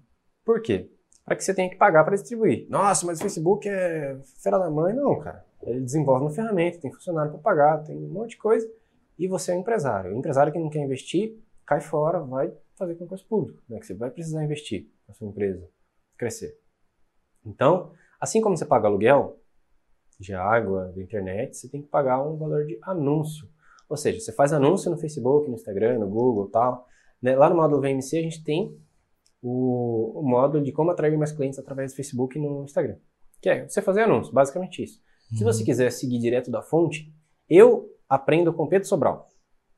[0.45, 0.89] Por quê?
[1.25, 2.67] Para que você tenha que pagar para distribuir.
[2.69, 4.93] Nossa, mas o Facebook é fera da mãe.
[4.93, 5.43] Não, cara.
[5.65, 8.69] Ele desenvolve uma ferramenta, tem funcionário para pagar, tem um monte de coisa.
[9.17, 10.13] E você é um empresário.
[10.13, 13.61] O empresário que não quer investir, cai fora, vai fazer concurso público.
[13.67, 13.79] Né?
[13.79, 15.67] Que você vai precisar investir na sua empresa
[16.17, 16.57] crescer.
[17.45, 19.39] Então, assim como você paga aluguel
[20.19, 23.47] de água, de internet, você tem que pagar um valor de anúncio.
[23.89, 26.87] Ou seja, você faz anúncio no Facebook, no Instagram, no Google tal.
[27.21, 27.35] Né?
[27.35, 28.77] Lá no módulo VMC a gente tem
[29.41, 32.97] o, o módulo de como atrair mais clientes através do Facebook e no Instagram.
[33.41, 35.03] Que é você fazer anúncio, basicamente isso.
[35.33, 37.11] Se você quiser seguir direto da fonte,
[37.49, 39.27] eu aprendo com Pedro Sobral.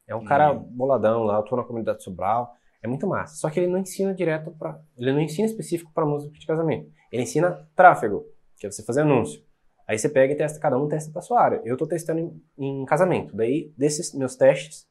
[0.08, 0.60] É um cara Uhum.
[0.64, 2.54] boladão lá, eu tô na comunidade Sobral.
[2.82, 3.36] É muito massa.
[3.36, 6.90] Só que ele não ensina direto para, ele não ensina específico para música de casamento.
[7.12, 8.26] Ele ensina tráfego,
[8.58, 9.42] que é você fazer anúncio.
[9.88, 11.62] Aí você pega e testa, cada um testa para sua área.
[11.64, 13.36] Eu tô testando em, em casamento.
[13.36, 14.86] Daí, desses meus testes,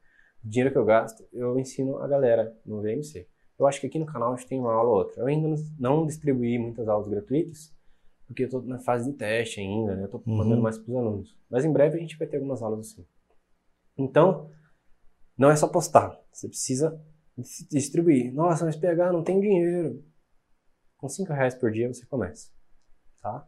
[0.44, 3.26] o dinheiro que eu gasto, eu ensino a galera no VMC.
[3.58, 5.20] Eu acho que aqui no canal a gente tem uma aula ou outra.
[5.22, 7.72] Eu ainda não distribuí muitas aulas gratuitas,
[8.26, 10.04] porque eu tô na fase de teste ainda, né?
[10.04, 10.36] Eu tô Uhum.
[10.36, 11.36] mandando mais pros alunos.
[11.50, 13.06] Mas em breve a gente vai ter algumas aulas assim.
[13.96, 14.50] Então,
[15.38, 16.18] não é só postar.
[16.32, 17.00] Você precisa
[17.36, 18.32] dis- distribuir.
[18.34, 20.02] Nossa, mas PH não tem dinheiro.
[20.98, 22.50] Com 5 reais por dia você começa.
[23.22, 23.46] Tá?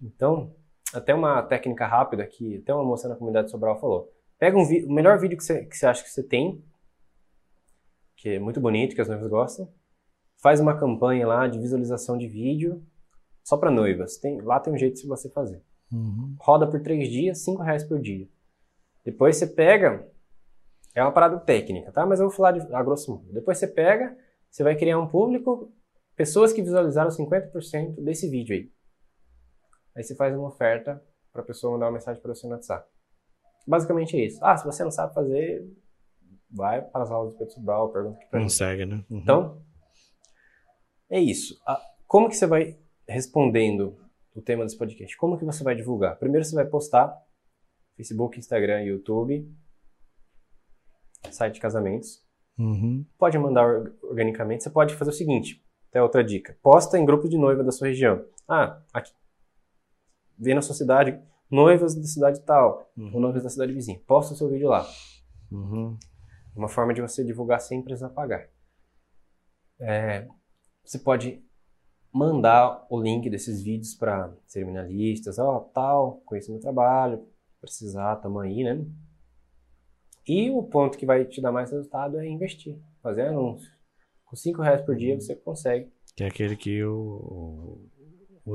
[0.00, 0.54] Então,
[0.92, 4.12] até uma técnica rápida que até uma moça na comunidade Sobral falou.
[4.38, 6.64] Pega um o melhor vídeo que você, que você acha que você tem,
[8.16, 9.72] que é muito bonito, que as noivas gostam.
[10.40, 12.84] Faz uma campanha lá de visualização de vídeo
[13.48, 14.18] só para noivas.
[14.18, 15.62] Tem, lá tem um jeito de você fazer.
[15.90, 16.36] Uhum.
[16.38, 18.28] Roda por três dias, cinco reais por dia.
[19.02, 20.06] Depois você pega,
[20.94, 22.04] é uma parada técnica, tá?
[22.04, 23.32] Mas eu vou falar de, a grosso modo.
[23.32, 24.14] Depois você pega,
[24.50, 25.72] você vai criar um público,
[26.14, 28.70] pessoas que visualizaram 50% desse vídeo aí.
[29.96, 32.86] Aí você faz uma oferta para a pessoa mandar uma mensagem para você no WhatsApp.
[33.66, 34.44] Basicamente é isso.
[34.44, 35.66] Ah, se você não sabe fazer,
[36.50, 38.44] vai para as aulas do Pedro Sobral, pergunta para mim.
[38.44, 39.02] Consegue, né?
[39.08, 39.18] Uhum.
[39.18, 39.62] Então,
[41.08, 41.58] é isso.
[41.66, 42.76] Ah, Como que você vai
[43.08, 43.96] respondendo
[44.34, 45.16] o tema desse podcast?
[45.16, 46.18] Como que você vai divulgar?
[46.18, 47.16] Primeiro você vai postar
[47.96, 49.50] Facebook, Instagram, YouTube,
[51.30, 52.24] site de casamentos.
[52.58, 53.04] Uhum.
[53.18, 54.62] Pode mandar or- organicamente.
[54.64, 56.56] Você pode fazer o seguinte, até outra dica.
[56.62, 58.24] Posta em grupo de noiva da sua região.
[58.48, 59.12] Ah, aqui.
[60.38, 64.00] Vê na sua cidade noivas da cidade tal, ou noivas da cidade vizinha.
[64.06, 64.86] Posta o seu vídeo lá.
[65.50, 65.98] Uhum.
[66.54, 68.48] Uma forma de você divulgar sem precisar pagar.
[69.80, 70.28] É,
[70.84, 71.42] você pode
[72.12, 77.22] mandar o link desses vídeos para cerimonialistas, ó, tal, conheço meu trabalho,
[77.60, 78.84] precisar, tamo aí, né?
[80.26, 83.70] E o ponto que vai te dar mais resultado é investir, fazer anúncio.
[84.24, 85.90] Com 5 reais por dia você consegue.
[86.14, 87.80] Que é aquele que o,
[88.44, 88.52] o,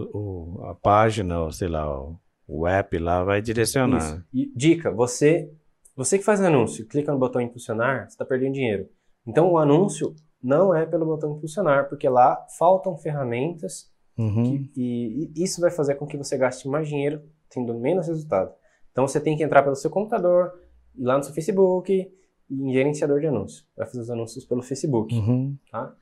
[0.59, 4.23] o- a página, ou sei lá, o, o app lá vai direcionar.
[4.55, 5.51] Dica, você,
[5.95, 8.87] você que faz anúncio, clica no botão impulsionar, você está perdendo dinheiro.
[9.25, 10.13] Então o anúncio
[10.43, 14.69] não é pelo botão impulsionar, porque lá faltam ferramentas Uhum.
[14.77, 18.53] E, e isso vai fazer com que você gaste mais dinheiro, tendo menos resultado.
[18.91, 20.53] Então você tem que entrar pelo seu computador,
[20.95, 23.67] ir lá no seu Facebook e em gerenciador de anúncios.
[23.75, 25.57] Vai fazer os anúncios pelo Facebook, Uhum.
[25.71, 25.95] tá?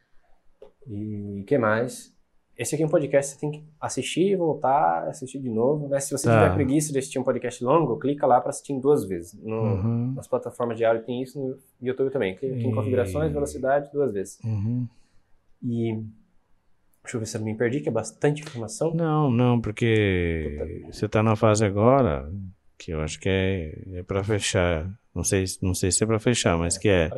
[0.88, 2.11] E o que mais?
[2.62, 6.00] Esse aqui é um podcast, você tem que assistir, voltar, assistir de novo, né?
[6.00, 6.44] Se você Tá.
[6.44, 9.34] tiver preguiça de assistir um podcast longo, clica lá para assistir duas vezes.
[9.42, 10.14] No- Uhum.
[10.14, 12.36] Nas plataformas de áudio tem isso, no YouTube também.
[12.36, 14.40] Clica aqui em configurações, velocidade, duas vezes.
[14.44, 14.88] Uhum.
[15.64, 16.04] E
[17.04, 18.94] deixa eu ver se eu me perdi, que é bastante informação.
[18.94, 22.32] Não, não, porque você está na fase agora
[22.78, 24.88] que eu acho que é, é para fechar.
[25.14, 27.10] Não sei, não sei se é para fechar, mas que é.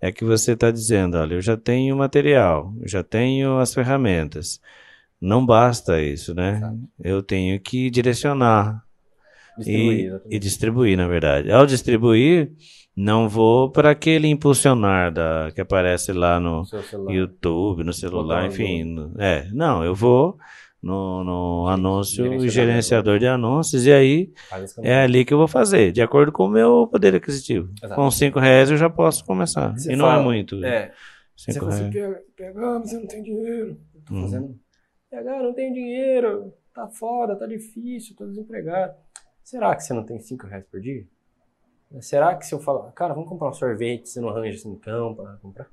[0.00, 3.74] É que você está dizendo, olha, eu já tenho o material, eu já tenho as
[3.74, 4.60] ferramentas.
[5.20, 6.60] Não basta isso, né?
[6.98, 8.82] Eu tenho que direcionar
[9.58, 11.52] Distribuir, e, e distribuir, na verdade.
[11.52, 12.50] Ao distribuir,
[12.96, 16.64] não vou para aquele impulsionar da, que aparece lá no.
[17.12, 18.84] YouTube, no celular, enfim.
[18.84, 20.38] no- é, não, eu vou
[20.82, 22.50] no, no anúncio, gerenciador.
[22.50, 24.32] gerenciador de anúncios, e aí
[24.82, 27.70] é ali que eu vou fazer, de acordo com o meu poder aquisitivo.
[27.82, 27.94] Exato.
[27.94, 29.72] Com cinco reais eu já posso começar.
[29.76, 30.64] Você e não fala, é muito.
[30.64, 30.92] É,
[31.36, 33.80] você fala assim, pega, pega, mas eu não tenho dinheiro.
[33.94, 34.22] Eu tô Uhum.
[34.22, 34.60] fazendo.
[35.10, 36.52] Pega, não tenho dinheiro.
[36.74, 38.94] Tá foda, tá difícil, tô desempregado.
[39.42, 41.04] Será que você não tem 5 reais por dia?
[42.00, 45.32] Será que se eu falar, cara, vamos comprar um sorvete, você não arranja cincão pra
[45.42, 45.66] comprar?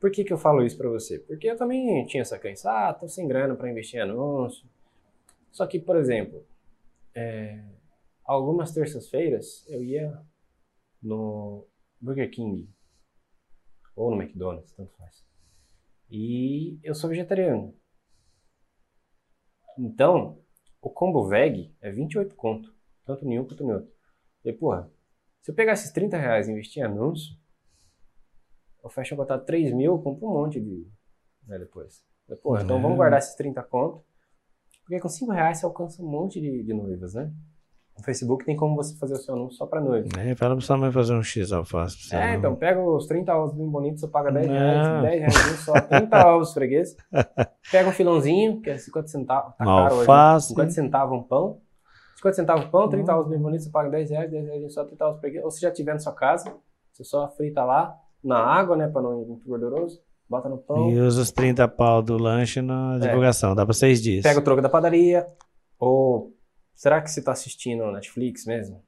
[0.00, 1.18] Por que, que eu falo isso pra você?
[1.18, 4.66] Porque eu também tinha essa crença, ah, tô sem grana pra investir em anúncio.
[5.52, 6.42] Só que, por exemplo,
[7.14, 7.62] é,
[8.24, 10.18] algumas terças-feiras eu ia
[11.02, 11.66] no
[12.00, 12.66] Burger King
[13.94, 15.22] ou no McDonald's, tanto faz.
[16.10, 17.74] E eu sou vegetariano.
[19.78, 20.38] Então,
[20.80, 23.92] o combo veg é 28 conto, tanto em um quanto no outro.
[24.42, 24.90] E, porra,
[25.42, 27.36] se eu pegar esses 30 reais e investir em anúncio,
[28.82, 30.86] eu fecho um contrato 3 mil, eu compro um monte de.
[31.46, 32.02] Né, depois.
[32.42, 32.80] Porra, então É.
[32.80, 34.02] vamos guardar esses 30 conto,
[34.82, 37.30] porque com 5 reais você alcança um monte de, de noivas, né?
[37.98, 40.08] No Facebook tem como você fazer o seu anúncio só pra noiva.
[40.18, 42.14] É, fala pra sua mãe fazer um X alface.
[42.14, 42.38] É, não.
[42.38, 45.02] então pega os 30 ovos bem bonitos, você paga 10 reais, Não.
[45.02, 46.96] 10 reais só, 30 ovos freguês.
[47.70, 50.48] Pega um filãozinho, que é 50 centavos, tá Uma caro hoje, alface.
[50.48, 51.60] 50 centavos um pão.
[52.16, 53.16] 50 centavos um pão, 30 Hum.
[53.18, 55.44] ovos bem bonitos, você paga 10 reais, 10 reais só, 30 ovos freguês.
[55.44, 56.54] Ou se já tiver na sua casa,
[56.92, 60.90] você só frita lá, na água, né, pra não ir muito gorduroso, bota no pão,
[60.90, 63.54] E usa os 30 pau do lanche na divulgação.
[63.54, 64.24] Dá pra seis dias.
[64.24, 64.28] É.
[64.28, 65.26] pega o troco da padaria,
[65.78, 66.34] ou
[66.74, 68.82] será que você tá assistindo Netflix mesmo?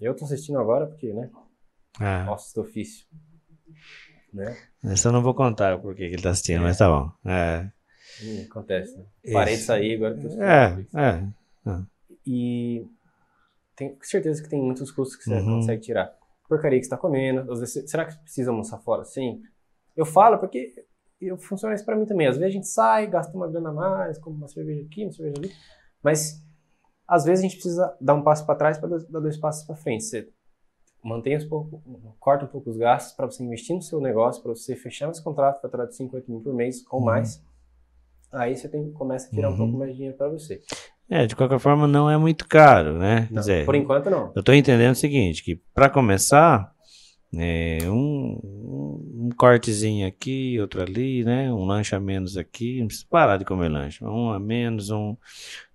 [0.00, 1.30] Eu tô assistindo agora porque, né,
[1.98, 3.06] Ah, nossa, do ofício.
[4.32, 4.54] Né?
[4.84, 7.10] essa eu não vou contar o porquê que ele tá assistindo, mas tá bom.
[7.24, 7.70] É,
[8.22, 9.04] Hum, acontece, né?
[9.24, 9.32] Isso.
[9.34, 10.14] Parei de sair agora.
[10.14, 10.94] tô assistindo é, Netflix.
[10.94, 11.82] é.
[12.26, 12.86] E
[13.74, 15.56] tenho certeza que tem muitos custos que você Uhum.
[15.60, 16.14] consegue tirar.
[16.48, 17.50] Porcaria que você está comendo.
[17.52, 19.04] Às vezes, será que precisa almoçar fora?
[19.04, 19.40] Sim.
[19.96, 20.72] Eu falo porque
[21.20, 22.26] eu, funciona isso para mim também.
[22.26, 25.12] Às vezes a gente sai, gasta uma grana a mais, compra uma cerveja aqui, uma
[25.12, 25.50] cerveja ali.
[26.02, 26.42] Mas
[27.08, 29.74] às vezes a gente precisa dar um passo para trás para dar dois passos para
[29.76, 30.04] frente.
[30.04, 30.28] Você
[31.02, 31.82] mantém um pouco,
[32.18, 35.22] corta um pouco os gastos para você investir no seu negócio, para você fechar esse
[35.22, 37.06] contrato faturar de 50 mil por mês ou Uhum.
[37.06, 37.42] mais.
[38.32, 39.58] Aí você tem, começa a tirar um Uhum.
[39.58, 40.60] pouco mais de dinheiro para você.
[41.08, 43.28] É, de qualquer forma não é muito caro, né?
[43.30, 44.32] Não, dizer, por enquanto não.
[44.34, 46.72] eu tô entendendo o seguinte, que pra começar,
[47.36, 51.52] É, um, um, um cortezinho aqui, outro ali, né?
[51.52, 52.80] Um lanche a menos aqui.
[52.80, 54.02] Não precisa parar de comer lanche.
[54.04, 55.16] Um a menos, um.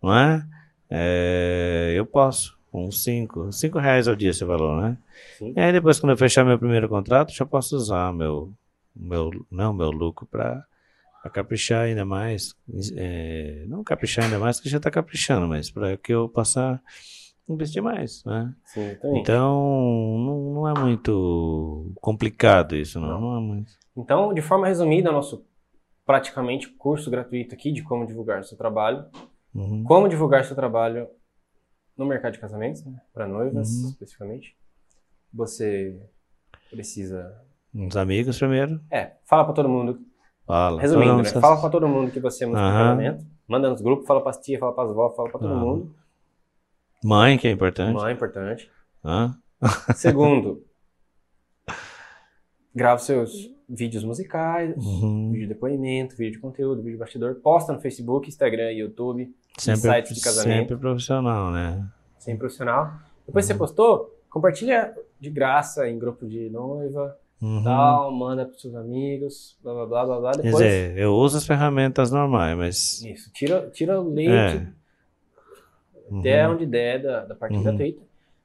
[0.01, 0.43] Não é?
[0.89, 2.57] É, eu posso.
[2.73, 3.51] Uns 5.
[3.51, 4.97] 5 reais ao dia esse valor, né?
[5.37, 5.53] Sim.
[5.55, 8.53] E aí depois, quando eu fechar meu primeiro contrato, já posso usar meu,
[8.95, 10.63] meu, não, meu lucro para
[11.29, 12.53] caprichar ainda mais.
[12.95, 16.81] É, não caprichar ainda mais, que já está caprichando, mas para que eu possa
[17.47, 18.53] investir mais, né?
[18.65, 18.97] Sim.
[19.15, 23.19] Então, não, não é muito complicado isso, não.
[23.19, 23.71] Não é muito.
[23.95, 25.45] Então, de forma resumida, nosso
[26.05, 29.05] praticamente curso gratuito aqui de como divulgar seu trabalho.
[29.53, 29.83] Uhum.
[29.83, 31.07] Como divulgar seu trabalho
[31.97, 32.99] no mercado de casamentos, né?
[33.13, 33.89] para noivas Uhum.
[33.89, 34.55] especificamente.
[35.33, 36.01] Você
[36.69, 37.37] precisa.
[37.73, 38.81] Uns amigos primeiro.
[38.89, 39.99] É, fala para todo mundo.
[40.45, 40.81] Fala.
[40.81, 41.23] Resumindo, né?
[41.25, 43.25] Fala para todo mundo que você é músico de casamento.
[43.47, 45.59] Manda nos grupos, fala para as tias, fala para as vós, fala para todo Aham.
[45.65, 45.95] mundo.
[47.03, 48.05] Mãe, que é importante.
[48.05, 48.71] É importante.
[49.03, 49.35] Hã?
[49.95, 50.63] Segundo,
[52.73, 55.31] grava seus vídeos musicais, Uhum.
[55.31, 59.81] vídeo de depoimento, vídeo de conteúdo, vídeo de bastidor, posta no Facebook, Instagram, YouTube, Sempre,
[59.91, 60.59] sites de casamento.
[60.59, 61.87] sempre profissional, né?
[62.19, 62.91] sem profissional.
[63.25, 63.53] Depois Uhum.
[63.53, 67.63] você postou, compartilha de graça em grupo de noiva, Uhum.
[67.63, 70.31] tal, manda para seus amigos, blá blá blá blá blá.
[70.33, 73.01] Quer Depois, dizer, eu uso as ferramentas normais, mas.
[73.03, 74.67] isso, tira, tira o leite É.
[76.09, 76.19] Uhum.
[76.19, 77.63] até onde der da, da parte Uhum.
[77.63, 78.01] gratuita.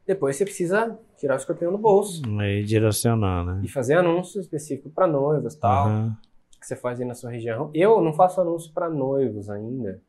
[0.07, 3.61] Depois você precisa tirar o escorpião do bolso Meio direcionar, né?
[3.65, 5.87] e fazer anúncio específico para noivas, tal.
[5.89, 6.17] Aham.
[6.61, 7.71] que você faz aí na sua região.
[7.75, 10.01] Eu não faço anúncio para noivos ainda,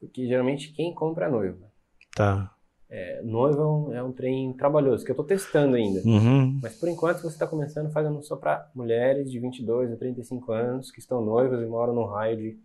[0.00, 1.70] porque geralmente quem compra é noiva.
[2.14, 2.51] Tá.
[2.94, 6.02] É, noiva é um, é um trem trabalhoso, que eu estou testando ainda.
[6.04, 6.60] Uhum.
[6.62, 9.96] Mas por enquanto, se você está começando, faz anúncio só para mulheres de 22 a
[9.96, 12.58] 35 anos que estão noivas e moram num raio de,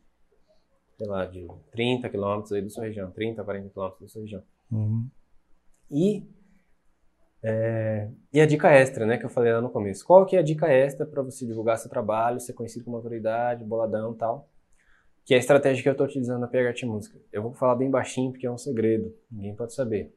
[0.97, 4.21] sei lá, de 30 quilômetros aí da sua região, 30 a 40 quilômetros da sua
[4.21, 4.43] região.
[4.69, 5.07] Uhum.
[5.89, 6.27] E,
[7.41, 10.05] é, e a dica extra, né, que eu falei lá no começo.
[10.05, 13.63] Qual que é a dica extra para você divulgar seu trabalho, ser conhecido como autoridade,
[13.63, 14.49] boladão e tal?
[15.23, 17.17] Que é a estratégia que eu estou utilizando na PHT Música.
[17.31, 20.16] Eu vou falar bem baixinho porque é um segredo, ninguém pode saber.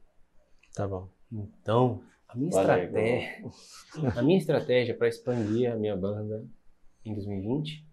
[0.75, 1.09] Tá bom.
[1.33, 3.45] Então, a minha Valeu, estratégia,
[4.17, 6.45] a minha estratégia para expandir a minha banda
[7.05, 7.85] em 2020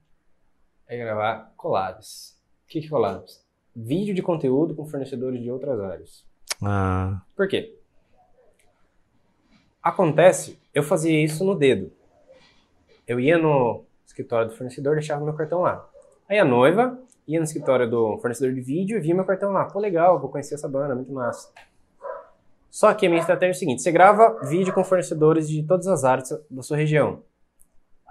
[0.88, 2.40] é gravar collabs.
[2.66, 3.46] O que que é collabs?
[3.76, 6.26] Vídeo de conteúdo com fornecedores de outras áreas.
[6.62, 7.78] Ah, Por quê?
[9.82, 11.92] Acontece, eu fazia isso no dedo.
[13.08, 15.88] Eu ia no escritório do fornecedor, deixava meu cartão lá.
[16.28, 19.66] Aí a noiva ia no escritório do fornecedor de vídeo e via meu cartão lá.
[19.66, 21.52] Pô, legal, vou conhecer essa banda, muito massa.
[22.70, 25.88] Só que a minha estratégia é o seguinte: você grava vídeo com fornecedores de todas
[25.88, 27.24] as áreas da sua região.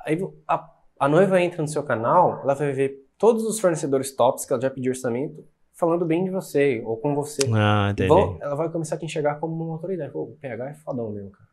[0.05, 4.45] Aí a, a noiva entra no seu canal, ela vai ver todos os fornecedores tops
[4.45, 7.43] que ela já pediu orçamento falando bem de você ou com você.
[7.53, 8.09] ah entendi.
[8.09, 10.13] Vão- ela vai começar a te enxergar como uma autoridade.
[10.13, 11.49] Pô, o PH é fodão mesmo, cara.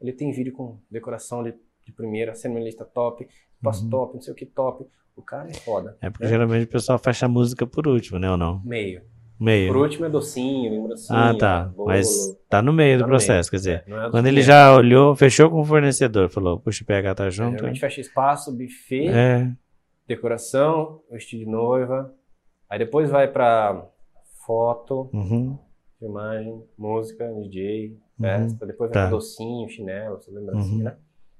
[0.00, 3.26] Ele tem vídeo com decoração de, de primeira, cerimonialista top,
[3.62, 3.90] passo Uhum.
[3.90, 4.86] top, não sei o que top.
[5.16, 5.96] O cara é foda.
[6.00, 6.30] É porque né?
[6.30, 8.30] geralmente o pessoal fecha a música por último, né?
[8.30, 8.60] Ou não?
[8.64, 9.02] Meio.
[9.38, 9.68] Meio.
[9.72, 11.64] Por último é docinho, lembrancinha, ah, tá.
[11.64, 11.88] bolo.
[11.88, 12.08] Mas
[12.48, 13.50] tá no meio Tá do processo, meio.
[13.50, 13.84] quer dizer.
[13.86, 17.14] É, é Quando do ele já olhou, fechou com o fornecedor, falou, puxa, o PH
[17.14, 17.52] tá É, junto.
[17.52, 19.52] Geralmente fecha espaço, buffet, É.
[20.06, 22.14] decoração, vestido de noiva.
[22.70, 23.86] Aí depois vai pra
[24.46, 25.58] foto, Uhum.
[25.98, 27.98] filmagem, música, DJ, Uhum.
[28.20, 29.08] festa, depois vai Tá.
[29.08, 30.84] pra docinho, chinelo, lembrancinha, Uhum.
[30.84, 30.96] né?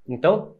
[0.08, 0.54] Então,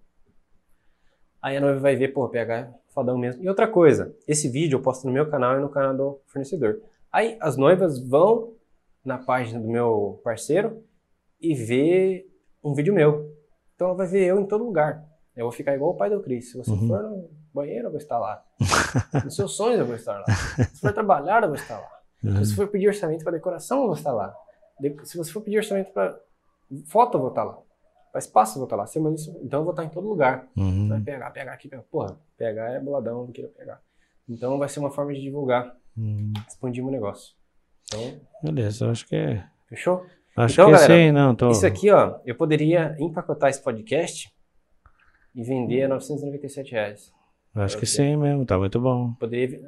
[1.42, 3.42] aí a noiva vai ver, pô, PH é fodão mesmo.
[3.42, 6.80] E outra coisa, esse vídeo eu posto no meu canal e no canal do fornecedor.
[7.16, 8.54] Aí as noivas vão
[9.04, 10.84] na página do meu parceiro
[11.40, 12.28] e vê
[12.62, 13.32] um vídeo meu.
[13.74, 15.02] Então ela vai ver eu em todo lugar.
[15.34, 16.50] Eu vou ficar igual o pai do Cris.
[16.50, 16.88] Se você Uhum.
[16.88, 18.44] for no banheiro, eu vou estar lá.
[19.24, 20.26] Nos seus sonhos, eu vou estar lá.
[20.74, 21.88] Se for trabalhar, eu vou estar lá.
[22.24, 22.32] Uhum.
[22.44, 24.34] Se você for pedir orçamento para decoração, eu vou estar lá.
[24.78, 26.18] De- Se você for pedir orçamento para
[26.86, 27.58] foto, eu vou estar lá.
[28.12, 28.86] Para espaço, eu vou estar lá.
[28.86, 30.46] Semana isso- Então eu vou estar em todo lugar.
[30.56, 30.88] Uhum.
[30.90, 31.82] Vai pegar, pegar aqui, pegar.
[31.84, 33.80] Porra, pegar é boladão, não queria pegar.
[34.28, 36.32] Então vai ser uma forma de divulgar, Uhum.
[36.46, 37.34] expandir o negócio.
[37.86, 39.44] Então, Beleza, eu acho que é.
[39.68, 40.04] fechou?
[40.36, 41.50] Acho Então, que galera, sim, não, tô.
[41.50, 44.30] Isso aqui, ó, eu poderia empacotar esse podcast
[45.34, 47.12] e vender a 997 reais.
[47.54, 49.14] Acho que sim mesmo, tá muito bom.
[49.14, 49.62] Poderia.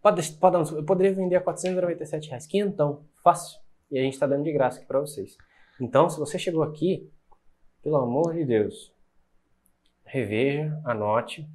[0.00, 2.46] Pode, pode eu poderia vender a 497 reais.
[2.46, 3.58] Quinhentão, fácil.
[3.90, 5.36] E a gente tá dando de graça aqui pra vocês.
[5.80, 7.10] Então, se você chegou aqui,
[7.82, 8.94] pelo amor de Deus,
[10.04, 11.48] reveja, anote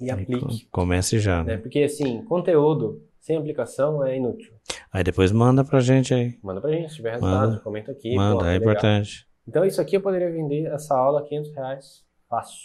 [0.00, 0.40] e aplique.
[0.40, 1.56] co- Comece já, né?
[1.56, 1.58] né?
[1.62, 4.52] Porque, assim, conteúdo sem aplicação é inútil.
[4.92, 6.38] Aí depois manda pra gente aí.
[6.42, 7.60] Manda pra gente, se tiver resultado, Manda.
[7.60, 8.14] comenta aqui.
[8.14, 8.72] Manda, pô, é legal.
[8.72, 9.26] importante.
[9.46, 12.56] Então, isso aqui eu poderia vender essa aula a 500 reais fácil.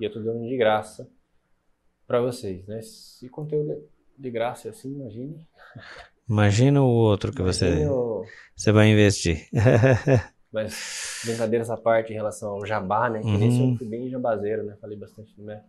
[0.00, 1.08] E eu tô dando de graça
[2.06, 2.80] pra vocês, né?
[2.82, 3.78] Se conteúdo é
[4.18, 5.46] de graça é assim, imagine.
[6.28, 8.22] Imagina o outro que você, o-
[8.54, 9.48] você vai investir.
[10.52, 13.20] Mas brincadeiras à parte em relação ao jabá, né?
[13.22, 13.72] Que nesse Uhum.
[13.72, 14.76] eu fui bem jabazeiro, né?
[14.80, 15.66] Falei bastante do método.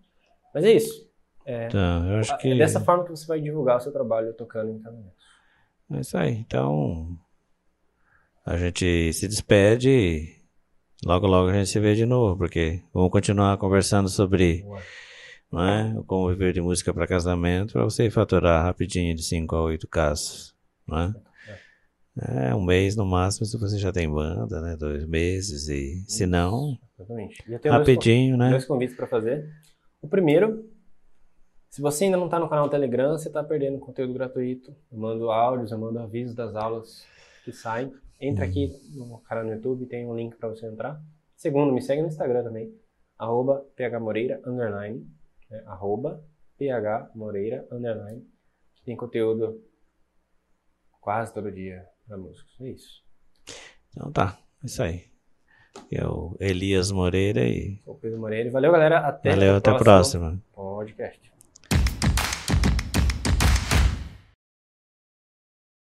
[0.54, 1.10] Mas é isso.
[1.46, 2.52] É, Então, eu acho que.
[2.52, 5.14] é dessa forma que você vai divulgar o seu trabalho tocando em casamento.
[5.92, 6.34] É isso aí.
[6.34, 7.18] Então,
[8.46, 10.36] a gente se despede e
[11.06, 14.66] logo, logo a gente se vê de novo, porque vamos continuar conversando sobre
[15.52, 19.56] não é, o como viver de música para casamento, para você faturar rapidinho de 5
[19.56, 20.56] a 8 casos.
[20.88, 21.14] Não é?
[22.50, 24.76] é, um mês no máximo se você já tem banda, né?
[24.78, 27.44] Dois meses, e se não, Exatamente.
[27.48, 28.50] E eu tenho dois rapidinho, né?
[28.50, 29.50] dois convites para fazer.
[30.02, 30.70] O primeiro,
[31.74, 34.76] se você ainda não está no canal Telegram, você está perdendo conteúdo gratuito.
[34.92, 37.04] Eu mando áudios, eu mando avisos das aulas
[37.44, 37.92] que saem.
[38.22, 41.02] Entra aqui no canal no YouTube, tem um link para você entrar.
[41.36, 42.72] Segundo, me segue no Instagram também,
[43.18, 45.04] arroba phmoreira, underline,
[45.50, 46.24] né, arroba
[47.12, 48.24] phmoreira, underline.
[48.86, 49.60] Tem conteúdo
[51.02, 52.56] quase todo dia para músicos.
[52.62, 53.04] É isso.
[53.90, 55.06] Então tá, é isso aí.
[55.92, 58.52] É o Elias Moreira e o Pedro Moreira.
[58.52, 59.00] Valeu, galera.
[59.00, 60.40] Até valeu, até a próxima.
[60.54, 61.33] podcast.